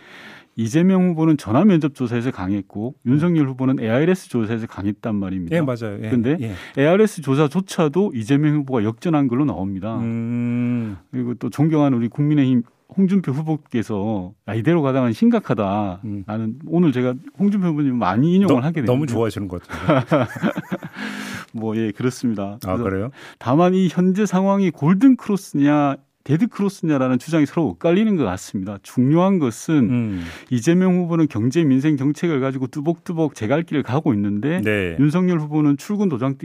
이재명 0.58 1.10
후보는 1.10 1.36
전화 1.36 1.64
면접 1.64 1.94
조사에서 1.94 2.32
강했고 2.32 2.96
윤석열 3.06 3.48
후보는 3.48 3.78
ARS 3.80 4.28
조사에서 4.28 4.66
강했단 4.66 5.14
말입니다. 5.14 5.56
예, 5.56 5.60
맞아요. 5.60 5.98
그런데 6.00 6.36
예, 6.40 6.54
예. 6.76 6.82
ARS 6.82 7.22
조사조차도 7.22 8.10
이재명 8.14 8.56
후보가 8.56 8.82
역전한 8.82 9.28
걸로 9.28 9.44
나옵니다. 9.44 9.96
음. 9.98 10.96
그리고 11.12 11.34
또 11.34 11.48
존경하는 11.48 11.96
우리 11.96 12.08
국민의힘 12.08 12.64
홍준표 12.96 13.30
후보께서 13.30 14.32
야, 14.48 14.54
이대로 14.54 14.82
가다가 14.82 15.12
심각하다. 15.12 16.00
음. 16.04 16.24
나는 16.26 16.58
오늘 16.66 16.90
제가 16.90 17.14
홍준표 17.38 17.68
후보님 17.68 17.96
많이 17.96 18.34
인용을 18.34 18.56
너, 18.56 18.60
하게 18.60 18.76
됩니다. 18.80 18.92
너무 18.92 19.06
좋아하시는 19.06 19.46
것 19.46 19.62
같아요. 19.62 20.26
뭐, 21.54 21.76
예, 21.76 21.92
그렇습니다. 21.92 22.58
아, 22.66 22.76
그래요? 22.76 23.10
다만 23.38 23.74
이 23.74 23.88
현재 23.88 24.26
상황이 24.26 24.70
골든 24.70 25.16
크로스냐 25.16 25.96
데드 26.28 26.49
크로스냐라는 26.49 27.18
주장이 27.18 27.47
서로 27.47 27.68
엇갈리는 27.68 28.16
것 28.16 28.25
같습니다. 28.25 28.76
중요한 28.82 29.38
것은 29.38 29.75
음. 29.88 30.25
이재명 30.50 30.99
후보는 30.99 31.26
경제 31.26 31.64
민생 31.64 31.97
정책을 31.97 32.38
가지고 32.40 32.66
뚜벅뚜벅 32.66 33.35
제 33.35 33.46
갈 33.46 33.62
길을 33.62 33.82
가고 33.82 34.12
있는데 34.12 34.61
네. 34.61 34.94
윤석열 35.00 35.38
후보는 35.40 35.78
출근 35.78 36.11
도장 36.11 36.37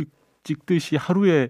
찍듯이 0.46 0.96
하루에 0.96 1.50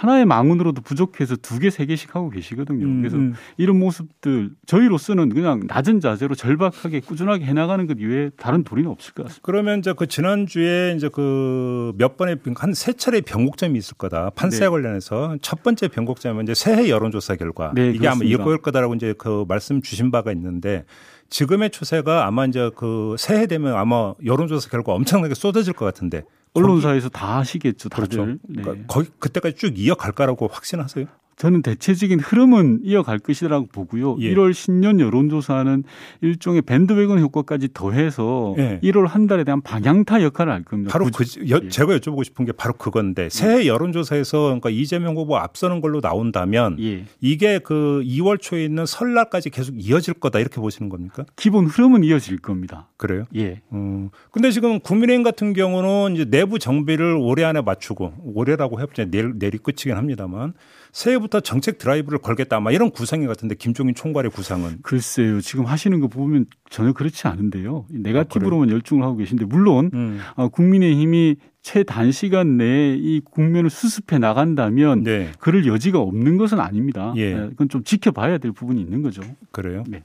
하나의 0.00 0.26
망언으로도 0.26 0.82
부족해서 0.82 1.36
두 1.36 1.58
개, 1.58 1.70
세 1.70 1.86
개씩 1.86 2.14
하고 2.14 2.28
계시거든요. 2.28 2.84
음, 2.84 3.00
그래서 3.00 3.16
음. 3.16 3.32
이런 3.56 3.78
모습들 3.78 4.50
저희로서는 4.66 5.30
그냥 5.30 5.62
낮은 5.66 6.00
자세로 6.00 6.34
절박하게 6.34 7.00
꾸준하게 7.00 7.46
해나가는 7.46 7.86
것 7.86 7.96
이외에 7.98 8.30
다른 8.36 8.62
도리는 8.62 8.90
없을 8.90 9.14
것 9.14 9.22
같습니다. 9.24 9.42
그러면 9.42 9.78
이제 9.78 9.94
그 9.96 10.06
지난주에 10.06 10.94
이제 10.96 11.08
그 11.08 11.92
몇 11.96 12.16
번의 12.16 12.38
한 12.56 12.74
세 12.74 12.92
차례 12.92 13.20
변곡점이 13.22 13.78
있을 13.78 13.96
거다. 13.96 14.30
판세 14.36 14.60
네. 14.60 14.68
관련해서 14.68 15.36
첫 15.40 15.62
번째 15.62 15.88
변곡점은 15.88 16.44
이제 16.44 16.54
새해 16.54 16.90
여론조사 16.90 17.36
결과 17.36 17.72
네, 17.74 17.88
이게 17.88 17.98
그렇습니다. 18.00 18.12
아마 18.12 18.42
이거일 18.42 18.58
거다라고 18.58 18.94
이제 18.94 19.14
그 19.16 19.44
말씀 19.48 19.80
주신 19.80 20.10
바가 20.10 20.30
있는데 20.32 20.84
지금의 21.30 21.70
추세가 21.70 22.26
아마 22.26 22.44
이제 22.44 22.70
그 22.76 23.16
새해 23.18 23.46
되면 23.46 23.74
아마 23.74 24.12
여론조사 24.24 24.68
결과 24.68 24.92
엄청나게 24.92 25.34
쏟아질 25.34 25.72
것 25.72 25.84
같은데 25.86 26.22
언론사에서 26.56 27.08
다 27.08 27.38
하시겠죠. 27.38 27.88
다들. 27.88 28.08
그렇죠. 28.08 28.26
네. 28.48 28.62
그러니까 28.62 28.86
거기 28.86 29.08
그때까지 29.18 29.56
쭉 29.56 29.78
이어갈까라고 29.78 30.48
확신하세요? 30.48 31.06
저는 31.36 31.60
대체적인 31.60 32.18
흐름은 32.18 32.80
이어갈 32.82 33.18
것이라고 33.18 33.66
보고요. 33.66 34.16
예. 34.20 34.34
1월 34.34 34.54
신년 34.54 35.00
여론조사는 35.00 35.84
일종의 36.22 36.62
밴드웨건 36.62 37.20
효과까지 37.20 37.68
더해서 37.74 38.54
예. 38.56 38.80
1월 38.82 39.06
한 39.06 39.26
달에 39.26 39.44
대한 39.44 39.60
방향타 39.60 40.22
역할을 40.22 40.52
할 40.52 40.64
겁니다. 40.64 40.92
바로 40.92 41.10
그, 41.14 41.24
여, 41.50 41.60
예. 41.62 41.68
제가 41.68 41.98
여쭤보고 41.98 42.24
싶은 42.24 42.46
게 42.46 42.52
바로 42.52 42.72
그건데 42.72 43.28
새해 43.28 43.64
예. 43.64 43.66
여론조사에서 43.66 44.44
그러니까 44.44 44.70
이재명 44.70 45.16
후보 45.16 45.36
앞서는 45.36 45.82
걸로 45.82 46.00
나온다면 46.00 46.78
예. 46.80 47.04
이게 47.20 47.58
그 47.58 48.02
2월 48.06 48.40
초에 48.40 48.64
있는 48.64 48.86
설날까지 48.86 49.50
계속 49.50 49.74
이어질 49.78 50.14
거다 50.14 50.38
이렇게 50.38 50.58
보시는 50.58 50.88
겁니까? 50.88 51.26
기본 51.36 51.66
흐름은 51.66 52.02
이어질 52.02 52.38
겁니다. 52.38 52.88
그래요? 52.96 53.24
예. 53.36 53.60
음. 53.72 54.08
근데 54.30 54.50
지금 54.50 54.80
국민의힘 54.80 55.22
같은 55.22 55.52
경우는 55.52 56.14
이제 56.14 56.24
내부 56.24 56.58
정비를 56.58 57.14
올해 57.20 57.44
안에 57.44 57.60
맞추고 57.60 58.14
올해라고 58.34 58.80
해보자 58.80 59.04
내일 59.04 59.34
내리 59.38 59.58
끝이긴 59.58 59.96
합니다만 59.96 60.54
새해부터 60.92 61.40
정책 61.40 61.78
드라이브를 61.78 62.18
걸겠다 62.18 62.56
아마 62.56 62.70
이런 62.70 62.90
구상이 62.90 63.26
같은데 63.26 63.54
김종인 63.54 63.94
총괄의 63.94 64.30
구상은 64.30 64.78
글쎄요 64.82 65.40
지금 65.40 65.66
하시는 65.66 65.98
거 66.00 66.08
보면 66.08 66.46
전혀 66.70 66.92
그렇지 66.92 67.26
않은데요 67.26 67.86
네가티브로만 67.90 68.70
아, 68.70 68.72
열중을 68.72 69.04
하고 69.04 69.16
계신데 69.16 69.44
물론 69.46 69.90
음. 69.94 70.20
어, 70.34 70.48
국민의힘이 70.48 71.36
최단시간 71.66 72.58
내에 72.58 72.94
이 72.94 73.20
국면을 73.24 73.70
수습해 73.70 74.18
나간다면 74.18 75.02
네. 75.02 75.32
그럴 75.40 75.66
여지가 75.66 75.98
없는 75.98 76.36
것은 76.36 76.60
아닙니다. 76.60 77.12
예. 77.16 77.34
네, 77.34 77.48
그건 77.48 77.68
좀 77.68 77.82
지켜봐야 77.82 78.38
될 78.38 78.52
부분이 78.52 78.80
있는 78.80 79.02
거죠. 79.02 79.20
그래요? 79.50 79.82
네. 79.88 80.04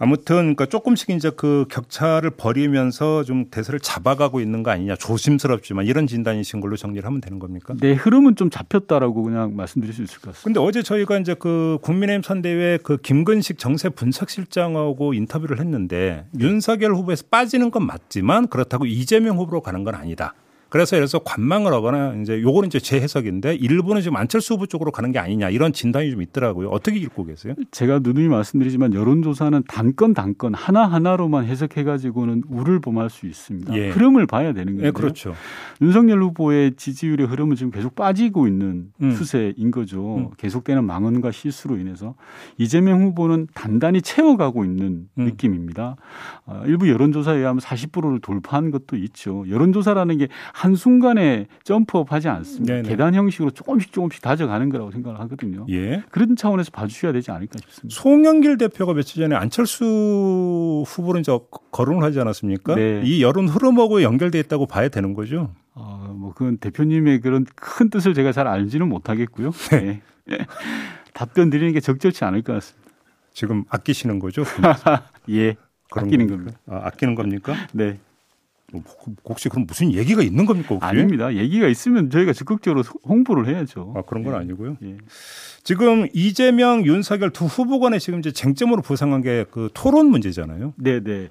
아무튼 0.00 0.36
그러니까 0.36 0.66
조금씩 0.66 1.10
이제 1.10 1.30
그 1.36 1.66
격차를 1.68 2.30
벌이면서 2.30 3.24
좀 3.24 3.46
대세를 3.50 3.80
잡아가고 3.80 4.40
있는 4.40 4.62
거 4.62 4.70
아니냐 4.70 4.94
조심스럽지만 4.96 5.86
이런 5.86 6.06
진단이신 6.06 6.60
걸로 6.60 6.76
정리를 6.76 7.04
하면 7.04 7.20
되는 7.20 7.38
겁니까? 7.38 7.74
네 7.80 7.94
흐름은 7.94 8.36
좀 8.36 8.48
잡혔다라고 8.48 9.24
그냥 9.24 9.56
말씀드릴 9.56 9.92
수 9.92 10.02
있을 10.02 10.20
것 10.20 10.32
같습니다. 10.32 10.44
근데 10.44 10.60
어제 10.60 10.82
저희가 10.82 11.18
이제 11.18 11.34
그 11.34 11.78
국민의힘 11.82 12.22
선대회 12.22 12.78
그 12.82 12.96
김근식 12.98 13.58
정세 13.58 13.88
분석실장하고 13.88 15.14
인터뷰를 15.14 15.58
했는데 15.58 16.26
윤석열 16.38 16.94
후보에서 16.94 17.24
빠지는 17.30 17.72
건 17.72 17.84
맞지만 17.84 18.46
그렇다고 18.46 18.86
이재명 18.86 19.38
후보로 19.38 19.62
가는 19.62 19.82
건 19.82 19.96
아니다. 19.96 20.34
그래서 20.68 20.96
예를 20.96 21.08
들어서 21.08 21.24
관망을 21.24 21.72
하거나 21.72 22.14
이제 22.20 22.42
요거는 22.42 22.66
이제 22.66 22.78
제 22.78 23.00
해석인데 23.00 23.54
일부는 23.54 24.02
지금 24.02 24.16
안철수 24.16 24.54
후보 24.54 24.66
쪽으로 24.66 24.90
가는 24.90 25.12
게 25.12 25.18
아니냐 25.18 25.48
이런 25.50 25.72
진단이 25.72 26.10
좀 26.10 26.20
있더라고요. 26.20 26.68
어떻게 26.68 26.98
읽고 26.98 27.24
계세요? 27.24 27.54
제가 27.70 28.00
누누이 28.02 28.28
말씀드리지만 28.28 28.92
여론조사는 28.92 29.64
단건 29.66 30.12
단건 30.12 30.54
하나 30.54 30.86
하나로만 30.86 31.46
해석해 31.46 31.84
가지고는 31.84 32.42
우를 32.48 32.80
범할 32.80 33.08
수 33.08 33.26
있습니다. 33.26 33.74
예. 33.76 33.90
흐름을 33.90 34.26
봐야 34.26 34.52
되는 34.52 34.74
거예요. 34.76 34.88
예, 34.88 34.90
그렇죠. 34.90 35.34
윤석열 35.80 36.22
후보의 36.22 36.74
지지율의 36.76 37.26
흐름은 37.26 37.56
지금 37.56 37.70
계속 37.70 37.94
빠지고 37.94 38.46
있는 38.46 38.90
음. 39.00 39.14
추세인 39.14 39.70
거죠. 39.70 40.16
음. 40.16 40.30
계속되는 40.36 40.84
망언과 40.84 41.30
실수로 41.30 41.78
인해서 41.78 42.14
이재명 42.58 43.02
후보는 43.02 43.48
단단히 43.54 44.02
채워가고 44.02 44.64
있는 44.64 45.08
음. 45.18 45.24
느낌입니다. 45.24 45.96
어, 46.44 46.62
일부 46.66 46.88
여론조사에 46.88 47.38
의하면 47.38 47.60
40%를 47.60 48.20
돌파한 48.20 48.70
것도 48.70 48.96
있죠. 48.96 49.44
여론조사라는 49.48 50.18
게 50.18 50.28
한순간에 50.58 51.46
점프업 51.62 52.12
하지 52.12 52.28
않습니다. 52.28 52.74
네네. 52.74 52.88
계단 52.88 53.14
형식으로 53.14 53.52
조금씩 53.52 53.92
조금씩 53.92 54.20
다져가는 54.20 54.68
거라고 54.68 54.90
생각을 54.90 55.20
하거든요. 55.20 55.64
예. 55.70 56.02
그런 56.10 56.34
차원에서 56.34 56.72
봐주셔야 56.72 57.12
되지 57.12 57.30
않을까 57.30 57.58
싶습니다. 57.60 57.94
송영길 57.94 58.58
대표가 58.58 58.92
며칠 58.92 59.22
전에 59.22 59.36
안철수 59.36 60.82
후보를 60.84 61.20
이제 61.20 61.38
거론을 61.70 62.02
하지 62.02 62.18
않았습니까? 62.18 62.74
네. 62.74 63.02
이 63.04 63.22
여론 63.22 63.46
흐름하고 63.46 64.02
연결돼 64.02 64.40
있다고 64.40 64.66
봐야 64.66 64.88
되는 64.88 65.14
거죠. 65.14 65.54
어, 65.74 66.12
뭐 66.16 66.34
그건 66.34 66.58
대표님의 66.58 67.20
그런 67.20 67.46
큰 67.54 67.88
뜻을 67.88 68.12
제가 68.14 68.32
잘 68.32 68.48
알지는 68.48 68.88
못하겠고요. 68.88 69.52
네. 69.70 70.02
네. 70.26 70.38
답변 71.14 71.50
드리는 71.50 71.72
게 71.72 71.78
적절치 71.78 72.24
않을 72.24 72.42
것 72.42 72.54
같습니다. 72.54 72.90
지금 73.32 73.62
아끼시는 73.68 74.18
거죠? 74.18 74.42
예. 75.30 75.54
아끼는 75.92 76.26
겁니다. 76.26 76.58
아, 76.66 76.80
아끼는 76.86 77.14
겁니까? 77.14 77.54
네. 77.72 78.00
뭐, 78.72 78.82
혹시 79.24 79.48
그럼 79.48 79.64
무슨 79.66 79.92
얘기가 79.94 80.22
있는 80.22 80.44
겁니까? 80.44 80.74
혹시? 80.74 80.84
아닙니다. 80.84 81.34
얘기가 81.34 81.68
있으면 81.68 82.10
저희가 82.10 82.32
적극적으로 82.34 82.82
홍보를 82.82 83.46
해야죠. 83.48 83.94
아 83.96 84.02
그런 84.02 84.24
건 84.24 84.34
네. 84.34 84.40
아니고요. 84.40 84.76
예. 84.82 84.98
지금 85.64 86.06
이재명, 86.12 86.84
윤석열 86.84 87.30
두 87.30 87.46
후보 87.46 87.80
간에 87.80 87.98
지금 87.98 88.18
이제 88.18 88.30
쟁점으로 88.30 88.82
부상한 88.82 89.22
게 89.22 89.44
그 89.50 89.70
토론 89.72 90.06
문제잖아요. 90.10 90.74
네, 90.76 91.00
네. 91.00 91.28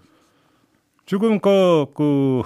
지금 1.05 1.39
그, 1.39 1.85
그 1.95 2.41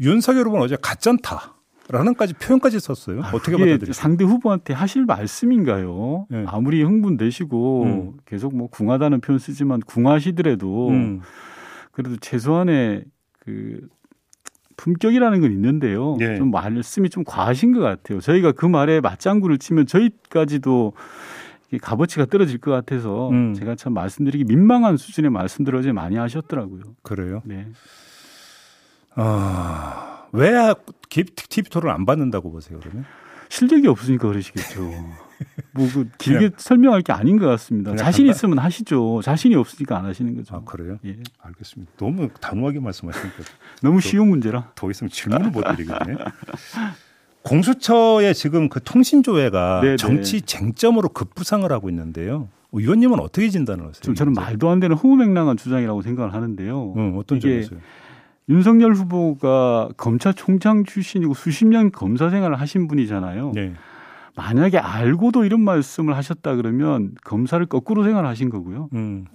윤석열 0.00 0.46
후보는 0.46 0.64
어제 0.64 0.76
가짠다. 0.80 1.54
라는까지 1.90 2.32
표현까지 2.34 2.80
썼어요. 2.80 3.22
아, 3.22 3.30
어떻게 3.34 3.52
받아들이세요? 3.58 3.92
상대 3.92 4.24
후보한테 4.24 4.72
하실 4.72 5.04
말씀인가요? 5.04 6.26
네. 6.30 6.44
아무리 6.48 6.82
흥분되시고 6.82 7.82
음. 7.84 8.12
계속 8.24 8.56
뭐 8.56 8.68
궁하다는 8.68 9.20
표현 9.20 9.38
쓰지만 9.38 9.80
궁하시더라도 9.80 10.88
음. 10.88 11.20
그래도 11.92 12.16
최소한의 12.16 13.04
그 13.38 13.86
품격이라는 14.84 15.40
건 15.40 15.50
있는데요. 15.52 16.16
네. 16.18 16.36
좀 16.36 16.50
말씀이 16.50 17.08
좀 17.08 17.24
과하신 17.24 17.72
것 17.72 17.80
같아요. 17.80 18.20
저희가 18.20 18.52
그 18.52 18.66
말에 18.66 19.00
맞장구를 19.00 19.56
치면 19.56 19.86
저희까지도 19.86 20.92
값어치가 21.80 22.26
떨어질 22.26 22.58
것 22.58 22.70
같아서 22.70 23.30
음. 23.30 23.54
제가 23.54 23.76
참 23.76 23.94
말씀드리기 23.94 24.44
민망한 24.44 24.98
수준의 24.98 25.30
말씀들을 25.30 25.78
어제 25.78 25.92
많이 25.92 26.16
하셨더라고요. 26.16 26.82
그래요? 27.02 27.40
네. 27.46 27.66
아, 29.14 30.26
왜 30.32 30.52
TV 31.08 31.70
토론 31.70 31.94
안 31.94 32.04
받는다고 32.04 32.52
보세요, 32.52 32.78
그러면? 32.82 33.06
실력이 33.48 33.88
없으니까 33.88 34.28
그러시겠죠. 34.28 34.82
뭐 35.72 35.88
그 35.92 36.08
길게 36.18 36.38
그냥, 36.38 36.52
설명할 36.56 37.02
게 37.02 37.12
아닌 37.12 37.38
것 37.38 37.46
같습니다. 37.46 37.94
자신 37.96 38.26
있으면 38.28 38.58
하시죠. 38.58 39.20
자신이 39.22 39.54
없으니까 39.54 39.98
안 39.98 40.04
하시는 40.04 40.34
거죠. 40.36 40.54
아 40.56 40.60
그래요? 40.64 40.98
예. 41.04 41.16
알겠습니다. 41.42 41.92
너무 41.96 42.28
단호하게 42.40 42.80
말씀하시니까 42.80 43.36
너무 43.82 44.00
쉬운 44.00 44.28
문제라 44.28 44.72
더 44.74 44.90
있으면 44.90 45.10
질문을 45.10 45.50
못 45.50 45.62
드리겠네. 45.62 46.16
공수처의 47.42 48.34
지금 48.34 48.68
그 48.68 48.80
통신조회가 48.82 49.80
네네. 49.82 49.96
정치 49.96 50.40
쟁점으로 50.40 51.10
급부상을 51.10 51.70
하고 51.70 51.90
있는데요. 51.90 52.48
의원님은 52.72 53.20
어떻게 53.20 53.48
진단을 53.50 53.86
하세요? 53.86 54.14
저는 54.14 54.32
말도 54.32 54.68
안 54.70 54.80
되는 54.80 54.96
허무맹랑한 54.96 55.56
주장이라고 55.56 56.02
생각을 56.02 56.32
하는데요. 56.34 56.94
응, 56.96 57.18
어떤 57.18 57.38
점에서요? 57.38 57.78
윤석열 58.48 58.94
후보가 58.94 59.90
검찰총장 59.96 60.84
출신이고 60.84 61.34
수십 61.34 61.66
년 61.66 61.92
검사 61.92 62.30
생활을 62.30 62.60
하신 62.60 62.88
분이잖아요. 62.88 63.52
네. 63.54 63.74
만약에 64.36 64.78
알고도 64.78 65.44
이런 65.44 65.60
말씀을 65.60 66.16
하셨다 66.16 66.56
그러면 66.56 67.12
검사를 67.24 67.64
거꾸로 67.66 68.04
생활하신 68.04 68.50
거고요. 68.50 68.88
음. 68.94 69.26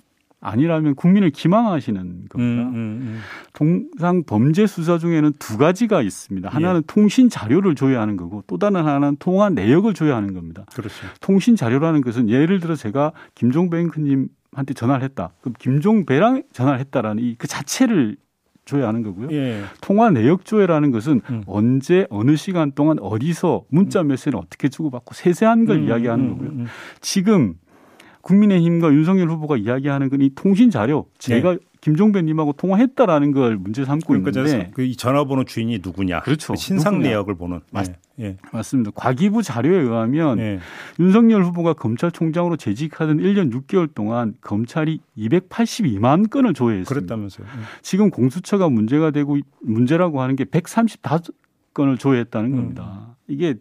아니라면 0.41 0.95
국민을 0.95 1.31
기망하시는 1.31 2.01
겁니다. 2.29 2.63
음, 2.69 2.69
음, 2.69 2.75
음. 2.75 3.19
통상 3.53 4.23
범죄 4.23 4.67
수사 4.67 4.97
중에는 4.97 5.33
두 5.37 5.57
가지가 5.57 6.01
있습니다. 6.01 6.47
하나는 6.47 6.77
예. 6.81 6.83
통신 6.87 7.29
자료를 7.29 7.75
조회하는 7.75 8.15
거고 8.15 8.43
또 8.47 8.57
다른 8.57 8.77
하나는 8.77 9.17
통화 9.19 9.49
내역을 9.49 9.93
조회하는 9.93 10.33
겁니다. 10.33 10.63
그렇죠. 10.73 11.07
통신 11.19 11.57
자료라는 11.57 11.99
것은 12.01 12.29
예를 12.29 12.61
들어 12.61 12.75
제가 12.75 13.11
김종배 13.35 13.79
앵커님한테 13.79 14.73
전화를 14.75 15.03
했다. 15.03 15.31
그럼 15.41 15.55
김종배랑 15.59 16.43
전화를 16.53 16.79
했다라는 16.79 17.21
이 17.21 17.35
그 17.37 17.47
자체를 17.47 18.15
조회하는 18.69 19.03
거고요. 19.03 19.29
예. 19.31 19.61
통화 19.81 20.09
내역 20.11 20.45
조회라는 20.45 20.91
것은 20.91 21.21
음. 21.29 21.43
언제 21.47 22.05
어느 22.09 22.35
시간 22.35 22.71
동안 22.73 22.99
어디서 22.99 23.63
문자 23.69 24.03
메시지를 24.03 24.37
어떻게 24.37 24.69
주고받고 24.69 25.13
세세한 25.15 25.65
걸 25.65 25.77
음, 25.77 25.87
이야기하는 25.87 26.25
음, 26.25 26.29
거고요. 26.31 26.49
음, 26.49 26.59
음. 26.61 26.65
지금 27.01 27.55
국민의힘과 28.21 28.91
윤석열 28.93 29.29
후보가 29.29 29.57
이야기하는 29.57 30.09
건 30.09 30.19
이 30.21 30.29
통신 30.35 30.69
자료 30.69 31.05
제가 31.17 31.53
네. 31.53 31.59
김종배님하고 31.81 32.53
통화했다라는 32.53 33.31
걸 33.31 33.57
문제 33.57 33.85
삼고 33.85 34.07
그러니까 34.07 34.31
있는데 34.31 34.71
그 34.73 34.95
전화번호 34.95 35.45
주인이 35.45 35.79
누구냐? 35.81 36.21
그렇죠. 36.21 36.53
그 36.53 36.59
신상 36.59 36.95
누구냐? 36.95 37.09
내역을 37.09 37.35
보는 37.35 37.61
맞, 37.71 37.87
예. 38.19 38.25
예. 38.25 38.37
맞습니다. 38.51 38.91
과기부 38.93 39.43
자료에 39.43 39.79
의하면 39.79 40.39
예. 40.39 40.59
윤석열 40.99 41.43
후보가 41.43 41.73
검찰총장으로 41.73 42.57
재직하던 42.57 43.19
1년 43.19 43.51
6개월 43.53 43.93
동안 43.93 44.33
검찰이 44.41 44.99
282만 45.17 46.29
건을 46.29 46.53
조회했습니다. 46.53 46.93
그랬다면서요? 46.93 47.47
예. 47.47 47.61
지금 47.81 48.09
공수처가 48.09 48.67
문제가 48.69 49.11
되고 49.11 49.37
문제라고 49.61 50.21
하는 50.21 50.35
게 50.35 50.43
135건을 50.43 51.97
조회했다는 51.97 52.55
겁니다. 52.55 53.07
음. 53.07 53.13
이게 53.27 53.55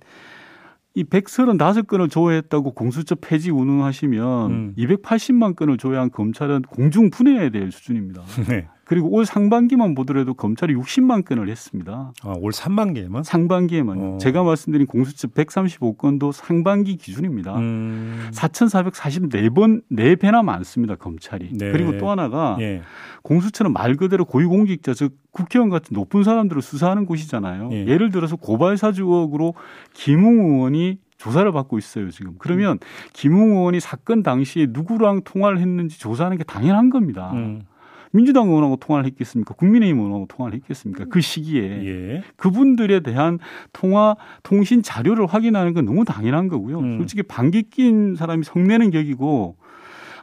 이 0.99 1.05
135건을 1.05 2.11
조회했다고 2.11 2.75
공수처 2.75 3.15
폐지 3.15 3.53
운운하시면 3.53 4.51
음. 4.51 4.75
280만 4.77 5.55
건을 5.55 5.79
조회한 5.79 6.11
검찰은 6.11 6.63
공중 6.63 7.11
분해해야 7.11 7.51
될 7.51 7.71
수준입니다. 7.71 8.23
네. 8.49 8.67
그리고 8.89 9.11
올 9.11 9.27
상반기만 9.27 9.95
보더라도 9.95 10.33
검찰이 10.33 10.75
60만 10.75 11.23
건을 11.23 11.51
했습니다. 11.51 12.13
아, 12.23 12.35
올 12.39 12.55
상반기에만? 12.55 13.23
상반기에만. 13.23 13.99
어. 14.01 14.19
제가 14.19 14.43
말씀드린 14.43 14.87
공수처 14.87 15.29
135건도 15.29 16.33
상반기 16.33 16.97
기준입니다. 16.97 17.59
음. 17.59 18.31
4,444번 18.33 19.83
4배나 19.93 20.43
많습니다, 20.43 20.95
검찰이. 20.95 21.51
네. 21.53 21.71
그리고 21.71 21.99
또 21.99 22.09
하나가 22.09 22.57
예. 22.61 22.81
공수처는 23.25 23.75
말 23.75 23.95
그대로 23.95 24.25
고위공직자, 24.25 24.95
즉 24.95 25.19
국회의원 25.33 25.69
같은 25.69 25.95
높은 25.95 26.23
사람들을 26.23 26.63
수사하는 26.63 27.05
곳이잖아요. 27.05 27.69
예. 27.73 27.87
예를 27.87 28.11
들어서 28.11 28.37
고발 28.37 28.79
사주 28.79 29.03
의혹으로 29.03 29.53
김웅 29.93 30.55
의원이 30.55 30.97
조사를 31.19 31.53
받고 31.53 31.77
있어요, 31.77 32.09
지금. 32.11 32.37
그러면 32.39 32.73
음. 32.73 32.79
김웅 33.13 33.51
의원이 33.51 33.81
사건 33.81 34.23
당시에 34.23 34.69
누구랑 34.71 35.25
통화를 35.25 35.59
했는지 35.59 36.01
조사하는 36.01 36.39
게 36.39 36.45
당연한 36.45 36.89
겁니다. 36.89 37.33
음. 37.35 37.65
민주당 38.13 38.49
의원하고 38.49 38.77
통화를 38.77 39.07
했겠습니까? 39.11 39.55
국민의힘 39.55 39.99
의원하고 39.99 40.27
통화를 40.29 40.59
했겠습니까? 40.59 41.05
그 41.11 41.21
시기에 41.21 41.63
예. 41.63 42.23
그분들에 42.37 43.01
대한 43.01 43.39
통화 43.73 44.17
통신 44.43 44.83
자료를 44.83 45.27
확인하는 45.27 45.75
건 45.75 45.85
너무 45.85 46.05
당연한 46.05 46.49
거고요. 46.49 46.79
음. 46.81 46.99
솔직히 46.99 47.23
방귀 47.23 47.71
낀 47.71 48.15
사람이 48.15 48.45
성내는 48.45 48.91
격이고 48.91 49.57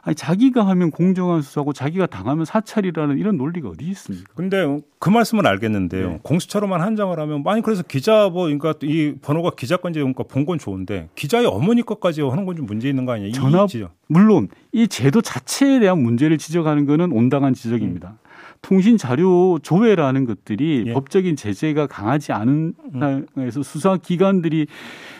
아니 0.06 0.14
자기가 0.14 0.64
하면 0.68 0.92
공정한 0.92 1.42
수사고 1.42 1.72
자기가 1.72 2.06
당하면 2.06 2.44
사찰이라는 2.44 3.18
이런 3.18 3.36
논리가 3.36 3.70
어디 3.70 3.86
있습니까? 3.86 4.30
근데 4.36 4.64
그 5.00 5.10
말씀은 5.10 5.44
알겠는데요. 5.44 6.08
네. 6.08 6.20
공수처로만 6.22 6.80
한정을 6.80 7.18
하면 7.18 7.42
아니 7.46 7.60
그래서 7.60 7.82
기자 7.82 8.28
뭐 8.28 8.44
그러니까 8.44 8.74
이 8.84 9.14
번호가 9.20 9.50
기자 9.56 9.76
건지 9.76 9.98
그러니까 9.98 10.22
본 10.22 10.46
건 10.46 10.60
좋은데 10.60 11.08
기자의 11.16 11.46
어머니 11.46 11.82
것까지 11.82 12.22
하는 12.22 12.46
건 12.46 12.56
좀 12.56 12.66
문제 12.66 12.88
있는 12.88 13.04
거 13.04 13.12
아니에요? 13.14 13.32
전화 13.32 13.66
물론 14.06 14.46
이 14.70 14.86
제도 14.86 15.20
자체에 15.20 15.80
대한 15.80 16.00
문제를 16.00 16.38
지적하는 16.38 16.86
거는 16.86 17.10
온당한 17.10 17.52
지적입니다. 17.52 18.10
음. 18.10 18.26
통신 18.62 18.96
자료 18.96 19.58
조회라는 19.60 20.24
것들이 20.24 20.84
예. 20.86 20.92
법적인 20.92 21.34
제재가 21.36 21.88
강하지 21.88 22.32
않은 22.32 22.74
상황에서 22.92 23.60
음. 23.60 23.62
수사 23.62 23.96
기관들이 23.96 24.68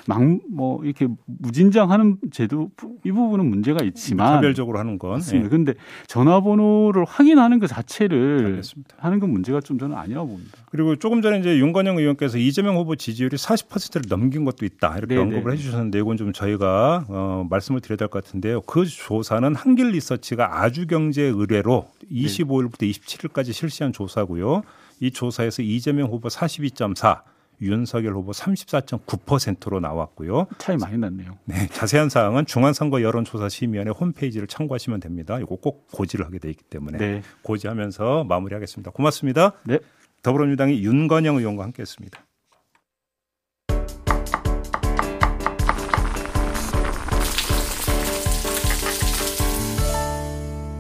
막 0.09 0.21
뭐 0.49 0.83
이렇게 0.85 1.09
무진장하는 1.27 2.19
제도 2.31 2.71
이 3.05 3.11
부분은 3.13 3.47
문제가 3.47 3.85
있지만 3.85 4.35
차별적으로 4.35 4.79
하는 4.79 4.99
건 4.99 5.13
맞습니다. 5.13 5.49
그런데 5.49 5.73
예. 5.77 6.07
전화번호를 6.07 7.05
확인하는 7.05 7.59
것 7.59 7.67
자체를 7.67 8.45
알겠습니다. 8.47 8.97
하는 8.99 9.21
건 9.21 9.31
문제가 9.31 9.61
좀 9.61 9.79
저는 9.79 9.97
아니라고 9.97 10.29
봅니다. 10.29 10.53
그리고 10.71 10.97
조금 10.97 11.23
전에 11.23 11.39
이제 11.41 11.59
윤건영 11.59 11.99
의원께서 11.99 12.39
이재명 12.39 12.77
후보 12.77 12.97
지지율이 12.97 13.37
40%를 13.37 14.03
넘긴 14.09 14.45
것도 14.45 14.65
있다 14.67 14.97
이렇게 14.99 15.15
네네. 15.17 15.21
언급을 15.37 15.53
해주셨는데 15.53 15.99
이건 15.99 16.17
좀 16.17 16.33
저희가 16.33 17.05
어, 17.09 17.47
말씀을 17.51 17.81
드려야 17.81 17.97
될 17.97 18.09
것 18.09 18.25
같은데요. 18.25 18.61
그 18.63 18.85
조사는 18.87 19.55
한길 19.55 19.91
리서치가 19.91 20.63
아주경제 20.63 21.23
의뢰로 21.23 21.89
25일부터 22.11 22.89
27일까지 22.91 23.53
실시한 23.53 23.93
조사고요. 23.93 24.63
이 25.01 25.11
조사에서 25.11 25.63
이재명 25.63 26.09
후보 26.09 26.29
42.4, 26.29 27.21
윤석열 27.61 28.15
후보 28.15 28.33
34.9%로 28.33 29.81
나왔고요. 29.81 30.47
차이 30.59 30.77
많이 30.77 30.99
났네요. 30.99 31.39
네, 31.45 31.67
자세한 31.69 32.09
사항은 32.09 32.47
중앙선거 32.47 33.03
여론조사 33.03 33.49
심의위원회 33.49 33.91
홈페이지를 33.91 34.47
참고하시면 34.47 35.01
됩니다. 35.01 35.39
이거 35.39 35.57
꼭 35.57 35.89
고지를 35.93 36.27
하게 36.27 36.39
돼 36.39 36.51
있기 36.51 36.65
때문에 36.65 36.99
네. 36.99 37.23
고지하면서 37.43 38.25
마무리하겠습니다. 38.25 38.91
고맙습니다. 38.91 39.53
네. 39.65 39.79
더불어민주당의 40.23 40.83
윤건영 40.83 41.37
의원과 41.37 41.65
함께했습니다. 41.65 42.25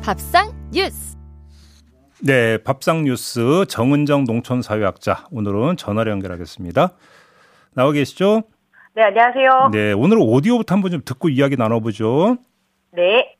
밥상 0.02 0.52
뉴스. 0.70 1.15
네, 2.20 2.58
밥상 2.58 3.04
뉴스 3.04 3.64
정은정 3.68 4.24
농촌사회학자 4.24 5.26
오늘은 5.30 5.76
전화로 5.76 6.10
연결하겠습니다. 6.10 6.92
나와 7.74 7.92
계시죠? 7.92 8.42
네, 8.94 9.02
안녕하세요. 9.02 9.70
네, 9.72 9.92
오늘 9.92 10.16
오디오부터 10.20 10.74
한번 10.74 10.90
좀 10.90 11.02
듣고 11.04 11.28
이야기 11.28 11.56
나눠보죠. 11.56 12.38
네. 12.92 13.36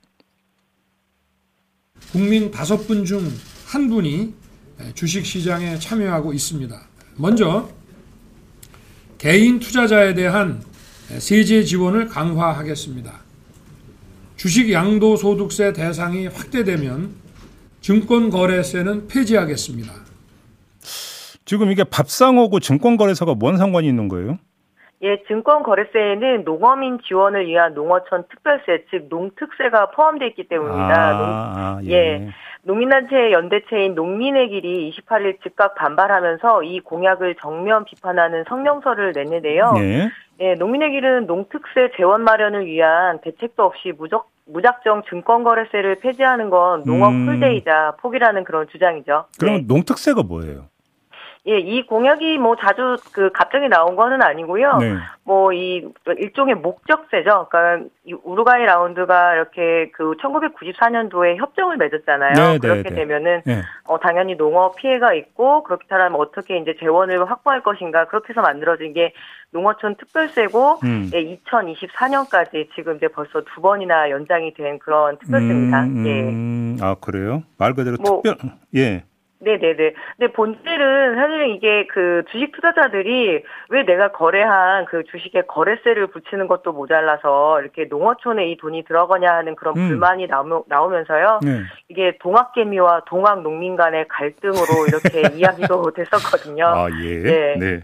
국민 2.12 2.51
다섯 2.51 2.87
분 2.87 3.05
중 3.05 3.21
한 3.67 3.89
분이 3.89 4.33
주식 4.95 5.27
시장에 5.27 5.77
참여하고 5.77 6.33
있습니다. 6.33 6.81
먼저 7.17 7.69
개인 9.19 9.59
투자자에 9.59 10.15
대한 10.15 10.62
세제 11.19 11.65
지원을 11.65 12.07
강화하겠습니다. 12.07 13.12
주식 14.37 14.71
양도소득세 14.71 15.73
대상이 15.73 16.29
확대되면 16.29 17.12
증권거래세는 17.87 19.07
폐지하겠습니다. 19.07 19.92
지금 21.44 21.70
이게 21.70 21.85
밥상하고 21.85 22.59
증권거래소가 22.59 23.35
뭔 23.35 23.59
상관이 23.59 23.87
있는 23.87 24.09
거예요? 24.09 24.38
예, 25.03 25.22
증권거래세에는 25.29 26.42
농어민 26.42 26.99
지원을 27.07 27.46
위한 27.46 27.75
농어촌 27.75 28.25
특별세, 28.29 28.87
즉 28.90 29.07
농특세가 29.09 29.90
포함되어 29.90 30.27
있기 30.29 30.49
때문입니다. 30.49 30.94
아, 30.94 31.12
농, 31.12 31.27
아, 31.29 31.81
예. 31.85 31.92
예. 31.92 32.29
농민단체 32.66 33.31
연대체인 33.31 33.94
농민의 33.94 34.48
길이 34.48 34.90
28일 34.90 35.40
즉각 35.42 35.76
반발하면서 35.76 36.64
이 36.64 36.81
공약을 36.81 37.37
정면 37.40 37.85
비판하는 37.85 38.44
성명서를 38.48 39.12
냈는데요. 39.14 39.74
예. 39.79 40.11
예, 40.40 40.55
농민의 40.55 40.90
길은 40.90 41.26
농특세 41.26 41.92
재원 41.96 42.22
마련을 42.22 42.66
위한 42.66 43.20
대책도 43.20 43.62
없이 43.62 43.92
무적, 43.96 44.29
무작정 44.46 45.05
증권거래세를 45.09 46.00
폐지하는 46.00 46.50
건 46.50 46.83
농업 46.85 47.12
음. 47.12 47.26
풀데이자 47.26 47.96
포기라는 48.00 48.42
그런 48.44 48.66
주장이죠. 48.68 49.26
그럼 49.38 49.59
네. 49.59 49.64
농특세가 49.66 50.24
뭐예요? 50.24 50.66
예, 51.48 51.59
이 51.59 51.87
공약이 51.87 52.38
뭐 52.38 52.56
자주 52.56 52.96
그 53.12 53.30
갑자기 53.32 53.68
나온 53.68 53.94
거는 53.94 54.20
아니고요. 54.20 54.78
네. 54.78 54.96
뭐이 55.22 55.85
일종의 56.18 56.56
목적세죠. 56.56 57.48
그러니까 57.48 57.88
이 58.04 58.14
우루과이 58.24 58.64
라운드가 58.64 59.35
이렇게 59.35 59.90
그 59.92 60.14
1994년도에 60.22 61.37
협정을 61.37 61.76
맺었잖아요. 61.76 62.32
네, 62.35 62.52
네 62.52 62.59
그렇게 62.59 62.90
네, 62.90 62.94
되면은 62.94 63.42
네. 63.44 63.62
어 63.85 63.98
당연히 64.00 64.37
농업 64.37 64.76
피해가 64.76 65.14
있고 65.14 65.62
그렇다면 65.62 66.14
어떻게 66.20 66.59
이제 66.59 66.74
재원을 66.80 67.30
확보할 67.30 67.62
것인가 67.62 68.06
그렇게 68.06 68.30
해서 68.30 68.40
만들어진 68.40 68.92
게 68.92 69.12
농어촌 69.52 69.96
특별세고 69.96 70.80
음. 70.82 71.11
예, 71.14 71.37
2024년까지 71.44 72.68
지금 72.74 72.96
이제 72.96 73.06
벌써 73.09 73.42
두 73.54 73.61
번이나 73.61 74.11
연장이 74.11 74.52
된 74.54 74.80
그런 74.80 75.16
특별세입니다. 75.18 75.85
음, 75.85 76.06
음. 76.06 76.76
예. 76.80 76.85
아 76.85 76.96
그래요? 77.00 77.44
말 77.56 77.74
그대로 77.74 77.96
뭐, 78.00 78.22
특별 78.22 78.37
예. 78.74 79.04
네네네. 79.38 79.94
근데 80.16 80.33
본질은 80.33 81.14
사실은 81.14 81.49
이게 81.55 81.87
그 81.88 82.22
주식 82.31 82.53
투자자들이 82.53 83.42
왜 83.68 83.85
내가 83.85 84.12
거래한 84.12 84.87
그 84.87 85.05
주식에 85.05 85.42
거래세를 85.42 86.07
붙이는 86.09 86.46
것도 86.49 86.72
모자라서 86.72 87.61
이렇게 87.61 87.85
농어촌에 87.85 88.49
이 88.51 88.57
돈이 88.57 88.85
들어가냐 88.85 89.29
하는 89.31 89.55
그런 89.55 89.77
음. 89.77 89.88
불만이 89.88 90.27
나오, 90.29 90.64
나오면서요. 90.68 91.40
네. 91.42 91.62
이게 91.88 92.16
동학개미와 92.20 93.03
동학 93.07 93.42
농민 93.42 93.77
간의 93.77 94.07
갈등으로 94.09 94.87
이렇게 94.88 95.20
이야기도 95.37 95.90
됐었거든요. 95.92 96.66
아, 96.66 96.88
예. 97.03 97.22
네. 97.22 97.57
네. 97.59 97.81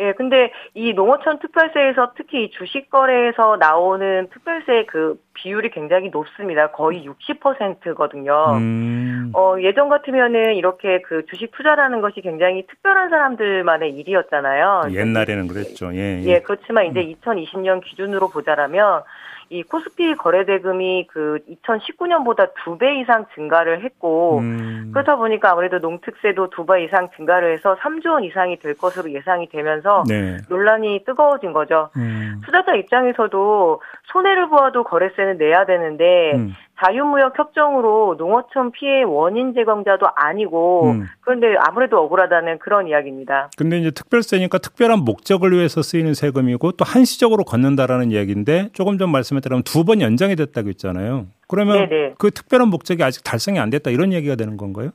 예, 0.00 0.12
근데 0.12 0.52
이 0.74 0.92
농어촌 0.92 1.40
특별세에서 1.40 2.12
특히 2.16 2.50
주식 2.50 2.88
거래에서 2.90 3.56
나오는 3.56 4.28
특별세 4.32 4.86
그 4.86 5.20
비율이 5.34 5.70
굉장히 5.70 6.10
높습니다. 6.10 6.70
거의 6.70 7.06
60%거든요. 7.06 8.56
음. 8.58 9.32
어, 9.34 9.56
예전 9.60 9.88
같으면은 9.88 10.54
이렇게 10.54 11.00
그 11.02 11.26
주식 11.26 11.50
투자라는 11.52 12.00
것이 12.00 12.20
굉장히 12.20 12.66
특별한 12.66 13.10
사람들만의 13.10 13.90
일이었잖아요. 13.90 14.82
옛날에는 14.92 15.48
그랬죠. 15.48 15.92
예. 15.94 16.22
예, 16.22 16.24
예 16.24 16.40
그렇지만 16.40 16.86
이제 16.86 17.00
2020년 17.00 17.74
음. 17.76 17.80
기준으로 17.80 18.28
보자라면 18.28 19.02
이 19.50 19.62
코스피 19.62 20.14
거래 20.14 20.44
대금이 20.44 21.06
그 21.10 21.38
2019년보다 21.64 22.50
두 22.64 22.76
배 22.78 23.00
이상 23.00 23.24
증가를 23.34 23.82
했고 23.82 24.38
음. 24.38 24.90
그렇다 24.92 25.16
보니까 25.16 25.52
아무래도 25.52 25.78
농특세도 25.78 26.50
두 26.50 26.66
배 26.66 26.84
이상 26.84 27.08
증가를 27.16 27.54
해서 27.54 27.76
3조 27.76 28.10
원 28.12 28.24
이상이 28.24 28.58
될 28.58 28.74
것으로 28.76 29.10
예상이 29.10 29.48
되면서 29.48 30.04
네. 30.06 30.36
논란이 30.48 31.04
뜨거워진 31.06 31.52
거죠. 31.52 31.88
음. 31.96 32.40
투자자 32.44 32.74
입장에서도 32.74 33.80
손해를 34.12 34.48
보아도 34.48 34.84
거래세는 34.84 35.38
내야 35.38 35.64
되는데 35.64 36.32
음. 36.36 36.54
자유무역 36.84 37.38
협정으로 37.38 38.14
농어촌 38.18 38.72
피해 38.72 39.02
원인 39.02 39.52
제공자도 39.54 40.06
아니고 40.14 40.90
음. 40.92 41.06
그런데 41.20 41.56
아무래도 41.58 41.98
억울하다는 41.98 42.58
그런 42.58 42.86
이야기입니다. 42.86 43.50
근데 43.56 43.78
이제 43.78 43.90
특별세니까 43.90 44.58
특별한 44.58 45.00
목적을 45.00 45.52
위해서 45.52 45.82
쓰이는 45.82 46.14
세금이고 46.14 46.72
또 46.72 46.84
한시적으로 46.84 47.44
걷는다라는 47.44 48.10
이야기인데 48.12 48.70
조금 48.72 48.98
전 48.98 49.10
말씀에 49.10 49.40
따르면 49.40 49.62
두 49.64 49.84
번 49.88 50.00
연장이 50.02 50.36
됐다고 50.36 50.68
했잖아요. 50.68 51.26
그러면 51.48 51.88
네네. 51.88 52.14
그 52.18 52.30
특별한 52.30 52.68
목적이 52.68 53.02
아직 53.04 53.24
달성이 53.24 53.58
안 53.58 53.70
됐다 53.70 53.90
이런 53.90 54.12
얘기가 54.12 54.34
되는 54.34 54.56
건가요? 54.58 54.90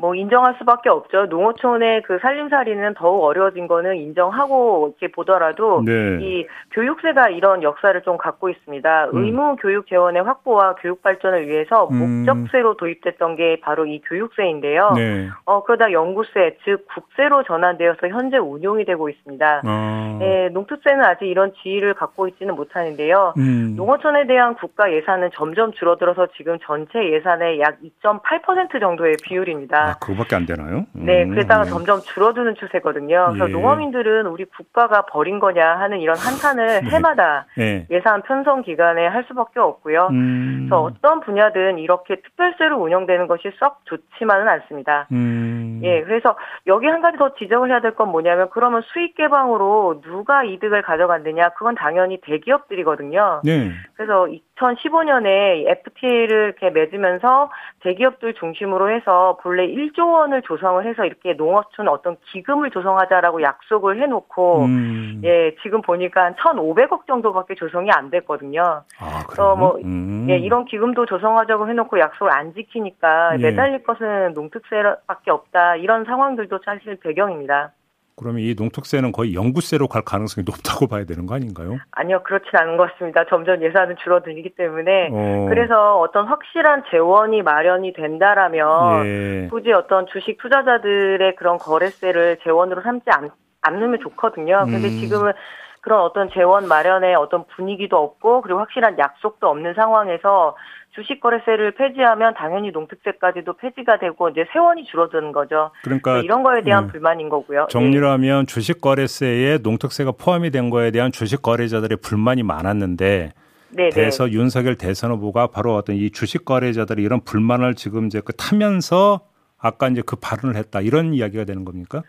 뭐 0.00 0.14
인정할 0.14 0.54
수밖에 0.58 0.88
없죠. 0.88 1.26
농어촌의 1.26 2.02
그 2.02 2.18
살림살이는 2.22 2.94
더욱 2.94 3.22
어려워진 3.22 3.68
거는 3.68 3.96
인정하고 3.96 4.94
이렇게 4.98 5.12
보더라도 5.12 5.82
네. 5.84 6.18
이 6.22 6.46
교육세가 6.72 7.28
이런 7.28 7.62
역사를 7.62 8.00
좀 8.02 8.16
갖고 8.16 8.48
있습니다. 8.48 9.10
음. 9.12 9.24
의무 9.24 9.56
교육 9.56 9.86
재원의 9.88 10.22
확보와 10.22 10.76
교육 10.76 11.02
발전을 11.02 11.46
위해서 11.48 11.88
음. 11.92 12.24
목적세로 12.24 12.78
도입됐던 12.78 13.36
게 13.36 13.60
바로 13.60 13.84
이 13.84 14.00
교육세인데요. 14.00 14.92
네. 14.96 15.28
어 15.44 15.62
그러다 15.64 15.92
영구세 15.92 16.56
즉 16.64 16.86
국세로 16.94 17.42
전환되어서 17.42 18.08
현재 18.08 18.38
운용이 18.38 18.86
되고 18.86 19.10
있습니다. 19.10 19.62
어. 19.66 20.16
네, 20.18 20.48
농특세는 20.48 21.04
아직 21.04 21.26
이런 21.26 21.52
지위를 21.62 21.92
갖고 21.92 22.26
있지는 22.28 22.54
못하는데요. 22.54 23.34
음. 23.36 23.74
농어촌에 23.76 24.26
대한 24.26 24.54
국가 24.54 24.90
예산은 24.90 25.30
점점 25.34 25.72
줄어들어서 25.72 26.28
지금 26.38 26.58
전체 26.62 27.12
예산의 27.12 27.60
약 27.60 27.78
2.8% 28.02 28.80
정도의 28.80 29.16
비율입니다. 29.22 29.89
아, 29.90 29.98
그거밖에 29.98 30.36
안 30.36 30.46
되나요? 30.46 30.86
네, 30.92 31.24
음, 31.24 31.30
그러다가 31.30 31.64
네. 31.64 31.70
점점 31.70 32.00
줄어드는 32.00 32.54
추세거든요. 32.56 33.28
그래서 33.32 33.48
예. 33.48 33.52
농어민들은 33.52 34.26
우리 34.26 34.44
국가가 34.44 35.06
버린 35.06 35.38
거냐 35.38 35.76
하는 35.76 36.00
이런 36.00 36.16
한탄을 36.16 36.66
네. 36.84 36.90
해마다 36.90 37.46
네. 37.56 37.86
예산 37.90 38.22
편성 38.22 38.62
기간에 38.62 39.06
할 39.06 39.24
수밖에 39.28 39.60
없고요. 39.60 40.08
음. 40.10 40.66
그래서 40.68 40.82
어떤 40.82 41.20
분야든 41.20 41.78
이렇게 41.78 42.16
특별세로 42.22 42.80
운영되는 42.80 43.26
것이 43.26 43.50
썩 43.58 43.80
좋지만은 43.86 44.48
않습니다. 44.48 45.06
음. 45.12 45.69
예, 45.82 46.02
그래서 46.02 46.36
여기 46.66 46.86
한 46.86 47.02
가지 47.02 47.18
더 47.18 47.34
지적을 47.34 47.70
해야 47.70 47.80
될 47.80 47.90
건 48.00 48.08
뭐냐면 48.10 48.48
그러면 48.50 48.82
수익 48.92 49.14
개방으로 49.14 50.00
누가 50.02 50.44
이득을 50.44 50.82
가져간느냐? 50.82 51.50
그건 51.50 51.74
당연히 51.74 52.18
대기업들이거든요. 52.22 53.42
네. 53.44 53.72
그래서 53.94 54.26
2015년에 54.56 55.66
FTA를 55.66 56.54
이렇게 56.58 56.70
맺으면서 56.70 57.50
대기업들 57.80 58.34
중심으로 58.34 58.90
해서 58.90 59.38
본래 59.42 59.66
1조 59.66 60.12
원을 60.12 60.42
조성을 60.42 60.84
해서 60.86 61.04
이렇게 61.04 61.34
농어촌 61.34 61.88
어떤 61.88 62.16
기금을 62.32 62.70
조성하자라고 62.70 63.42
약속을 63.42 64.00
해놓고 64.02 64.64
음. 64.64 65.20
예 65.24 65.54
지금 65.62 65.82
보니까 65.82 66.24
한 66.24 66.34
1,500억 66.34 67.06
정도밖에 67.06 67.54
조성이 67.54 67.90
안 67.90 68.10
됐거든요. 68.10 68.82
아, 69.00 69.22
그래서 69.26 69.56
뭐 69.56 69.78
음. 69.84 70.26
예, 70.30 70.36
이런 70.38 70.64
기금도 70.64 71.06
조성하자고 71.06 71.68
해놓고 71.68 71.98
약속을 71.98 72.32
안 72.32 72.54
지키니까 72.54 73.38
예. 73.38 73.42
매달릴 73.42 73.82
것은 73.82 74.32
농특세밖에 74.34 75.30
없다 75.30 75.69
이런 75.76 76.04
상황들도 76.04 76.60
사실 76.64 76.96
배경입니다. 76.96 77.72
그러면 78.20 78.42
이 78.42 78.54
농특세는 78.54 79.12
거의 79.12 79.34
영구세로 79.34 79.88
갈 79.88 80.02
가능성이 80.02 80.44
높다고 80.44 80.86
봐야 80.86 81.04
되는 81.04 81.24
거 81.24 81.34
아닌가요? 81.34 81.78
아니요, 81.92 82.22
그렇진 82.22 82.50
않은 82.52 82.76
것 82.76 82.92
같습니다. 82.92 83.24
점점 83.24 83.62
예산은 83.62 83.96
줄어들기 83.96 84.50
때문에 84.56 85.08
어. 85.10 85.46
그래서 85.48 85.98
어떤 85.98 86.26
확실한 86.26 86.84
재원이 86.90 87.40
마련이 87.42 87.94
된다라면 87.94 89.06
예. 89.06 89.48
굳이 89.50 89.72
어떤 89.72 90.06
주식 90.06 90.36
투자자들의 90.36 91.34
그런 91.36 91.56
거래세를 91.56 92.38
재원으로 92.44 92.82
삼지 92.82 93.06
않, 93.06 93.30
않으면 93.62 94.00
좋거든요. 94.00 94.64
근데 94.66 94.88
음. 94.88 95.00
지금은 95.00 95.32
그런 95.80 96.02
어떤 96.02 96.28
재원 96.30 96.68
마련의 96.68 97.14
어떤 97.14 97.46
분위기도 97.56 97.96
없고 97.96 98.42
그리고 98.42 98.58
확실한 98.58 98.98
약속도 98.98 99.48
없는 99.48 99.72
상황에서 99.72 100.56
주식거래세를 100.92 101.72
폐지하면 101.72 102.34
당연히 102.34 102.70
농특세까지도 102.70 103.54
폐지가 103.54 103.98
되고 103.98 104.28
이제 104.28 104.44
세원이 104.52 104.84
줄어드는 104.84 105.32
거죠. 105.32 105.70
그러니까 105.84 106.18
이런 106.18 106.42
거에 106.42 106.62
대한 106.62 106.84
음, 106.84 106.88
불만인 106.88 107.28
거고요. 107.28 107.66
정리를 107.70 108.00
네. 108.00 108.08
하면 108.08 108.46
주식거래세에 108.46 109.58
농특세가 109.62 110.12
포함이 110.12 110.50
된 110.50 110.70
거에 110.70 110.90
대한 110.90 111.12
주식거래자들의 111.12 111.98
불만이 112.02 112.42
많았는데 112.42 113.32
네네. 113.70 113.90
대서 113.90 114.30
윤석열 114.30 114.74
대선 114.74 115.12
후보가 115.12 115.48
바로 115.48 115.74
어떤 115.76 115.94
이 115.94 116.10
주식거래자들의 116.10 117.04
이런 117.04 117.20
불만을 117.20 117.74
지금 117.76 118.06
이제 118.06 118.20
그 118.24 118.32
타면서 118.32 119.20
아까 119.60 119.88
이제 119.88 120.02
그 120.04 120.16
발언을 120.16 120.56
했다 120.56 120.80
이런 120.80 121.14
이야기가 121.14 121.44
되는 121.44 121.64
겁니까? 121.64 122.02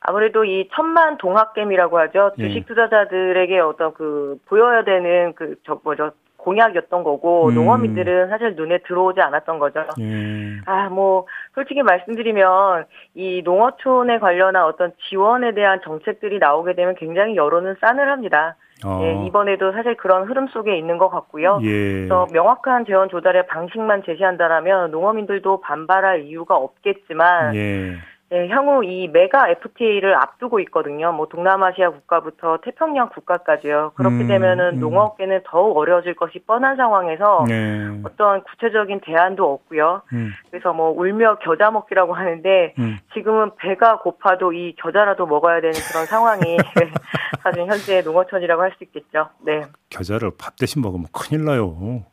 아무래도 0.00 0.44
이 0.44 0.68
천만 0.74 1.18
동학겜이라고 1.18 1.98
하죠. 1.98 2.30
예. 2.38 2.46
주식 2.48 2.66
투자자들에게 2.66 3.58
어떤 3.58 3.92
그 3.94 4.38
보여야 4.46 4.84
되는 4.84 5.34
그 5.34 5.56
저 5.66 5.80
뭐죠 5.82 6.12
공약이었던 6.48 7.04
거고 7.04 7.48
음. 7.48 7.54
농어민들은 7.54 8.28
사실 8.30 8.54
눈에 8.54 8.78
들어오지 8.86 9.20
않았던 9.20 9.58
거죠. 9.58 9.84
예. 10.00 10.60
아뭐 10.64 11.26
솔직히 11.54 11.82
말씀드리면 11.82 12.86
이 13.14 13.42
농어촌에 13.44 14.18
관련한 14.18 14.64
어떤 14.64 14.92
지원에 15.08 15.52
대한 15.52 15.80
정책들이 15.84 16.38
나오게 16.38 16.74
되면 16.74 16.94
굉장히 16.94 17.36
여론은 17.36 17.76
싸늘합니다. 17.80 18.56
어. 18.86 19.00
예, 19.02 19.26
이번에도 19.26 19.72
사실 19.72 19.96
그런 19.96 20.28
흐름 20.28 20.46
속에 20.48 20.78
있는 20.78 20.98
것 20.98 21.08
같고요. 21.08 21.60
예. 21.62 21.92
그래서 22.06 22.26
명확한 22.32 22.86
재원 22.86 23.08
조달의 23.08 23.46
방식만 23.48 24.04
제시한다라면 24.06 24.90
농어민들도 24.90 25.60
반발할 25.60 26.22
이유가 26.22 26.56
없겠지만 26.56 27.54
예. 27.56 27.96
네, 28.30 28.46
향후 28.48 28.84
이 28.84 29.08
메가 29.08 29.48
FTA를 29.48 30.14
앞두고 30.14 30.60
있거든요. 30.60 31.12
뭐 31.12 31.26
동남아시아 31.28 31.90
국가부터 31.90 32.58
태평양 32.62 33.08
국가까지요. 33.08 33.92
그렇게 33.94 34.16
음, 34.16 34.28
되면은 34.28 34.74
음. 34.74 34.80
농업계는 34.80 35.40
더욱 35.46 35.76
어려워질 35.78 36.14
것이 36.14 36.38
뻔한 36.46 36.76
상황에서 36.76 37.44
네. 37.48 37.88
어떤 38.04 38.42
구체적인 38.44 39.00
대안도 39.00 39.50
없고요. 39.50 40.02
음. 40.12 40.32
그래서 40.50 40.74
뭐 40.74 40.90
울며 40.90 41.38
겨자 41.38 41.70
먹기라고 41.70 42.12
하는데 42.12 42.74
음. 42.78 42.98
지금은 43.14 43.52
배가 43.56 43.98
고파도 44.00 44.52
이 44.52 44.74
겨자라도 44.76 45.26
먹어야 45.26 45.62
되는 45.62 45.72
그런 45.90 46.04
상황이 46.06 46.58
사실 47.42 47.66
현재 47.66 48.02
농어촌이라고 48.02 48.62
할 48.62 48.68
수 48.78 48.84
있겠죠. 48.84 49.30
네. 49.40 49.62
겨자를 49.88 50.30
밥 50.38 50.56
대신 50.58 50.82
먹으면 50.82 51.06
큰일 51.12 51.46
나요. 51.46 52.04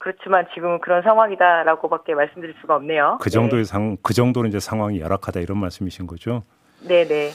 그렇지만 0.00 0.46
지금은 0.54 0.80
그런 0.80 1.02
상황이다라고밖에 1.02 2.14
말씀드릴 2.14 2.54
수가 2.60 2.76
없네요. 2.76 3.18
그 3.20 3.30
정도의 3.30 3.64
네. 3.64 3.68
상, 3.68 3.96
그 4.02 4.14
정도는 4.14 4.48
이제 4.48 4.58
상황이 4.58 5.00
열악하다 5.00 5.40
이런 5.40 5.58
말씀이신 5.58 6.06
거죠? 6.06 6.42
네, 6.80 7.06
네. 7.06 7.30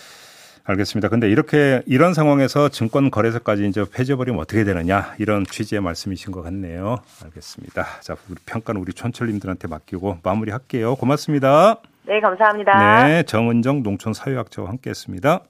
알겠습니다. 0.67 1.09
근데 1.09 1.29
이렇게 1.29 1.83
이런 1.85 2.15
상황에서 2.15 2.69
증권 2.69 3.11
거래소까지 3.11 3.67
이제 3.67 3.85
폐지해버리면 3.93 4.41
어떻게 4.41 4.63
되느냐 4.63 5.13
이런 5.19 5.45
취지의 5.45 5.79
말씀이신 5.81 6.31
것 6.31 6.41
같네요. 6.41 6.97
알겠습니다. 7.23 7.85
자, 8.01 8.15
우리 8.29 8.39
평가는 8.47 8.81
우리 8.81 8.91
촌철님들한테 8.93 9.67
맡기고 9.67 10.17
마무리할게요. 10.23 10.95
고맙습니다. 10.95 11.77
네, 12.07 12.19
감사합니다. 12.19 13.07
네, 13.07 13.23
정은정 13.23 13.83
농촌 13.83 14.13
사회학자와 14.13 14.69
함께했습니다. 14.69 15.41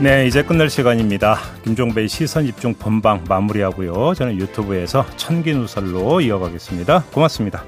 네, 0.00 0.26
이제 0.26 0.42
끝날 0.42 0.70
시간입니다. 0.70 1.36
김종배의 1.62 2.08
시선 2.08 2.46
집중 2.46 2.72
본방 2.72 3.22
마무리하고요. 3.28 4.14
저는 4.14 4.38
유튜브에서 4.38 5.04
천기 5.16 5.52
누설로 5.52 6.22
이어가겠습니다. 6.22 7.04
고맙습니다. 7.12 7.62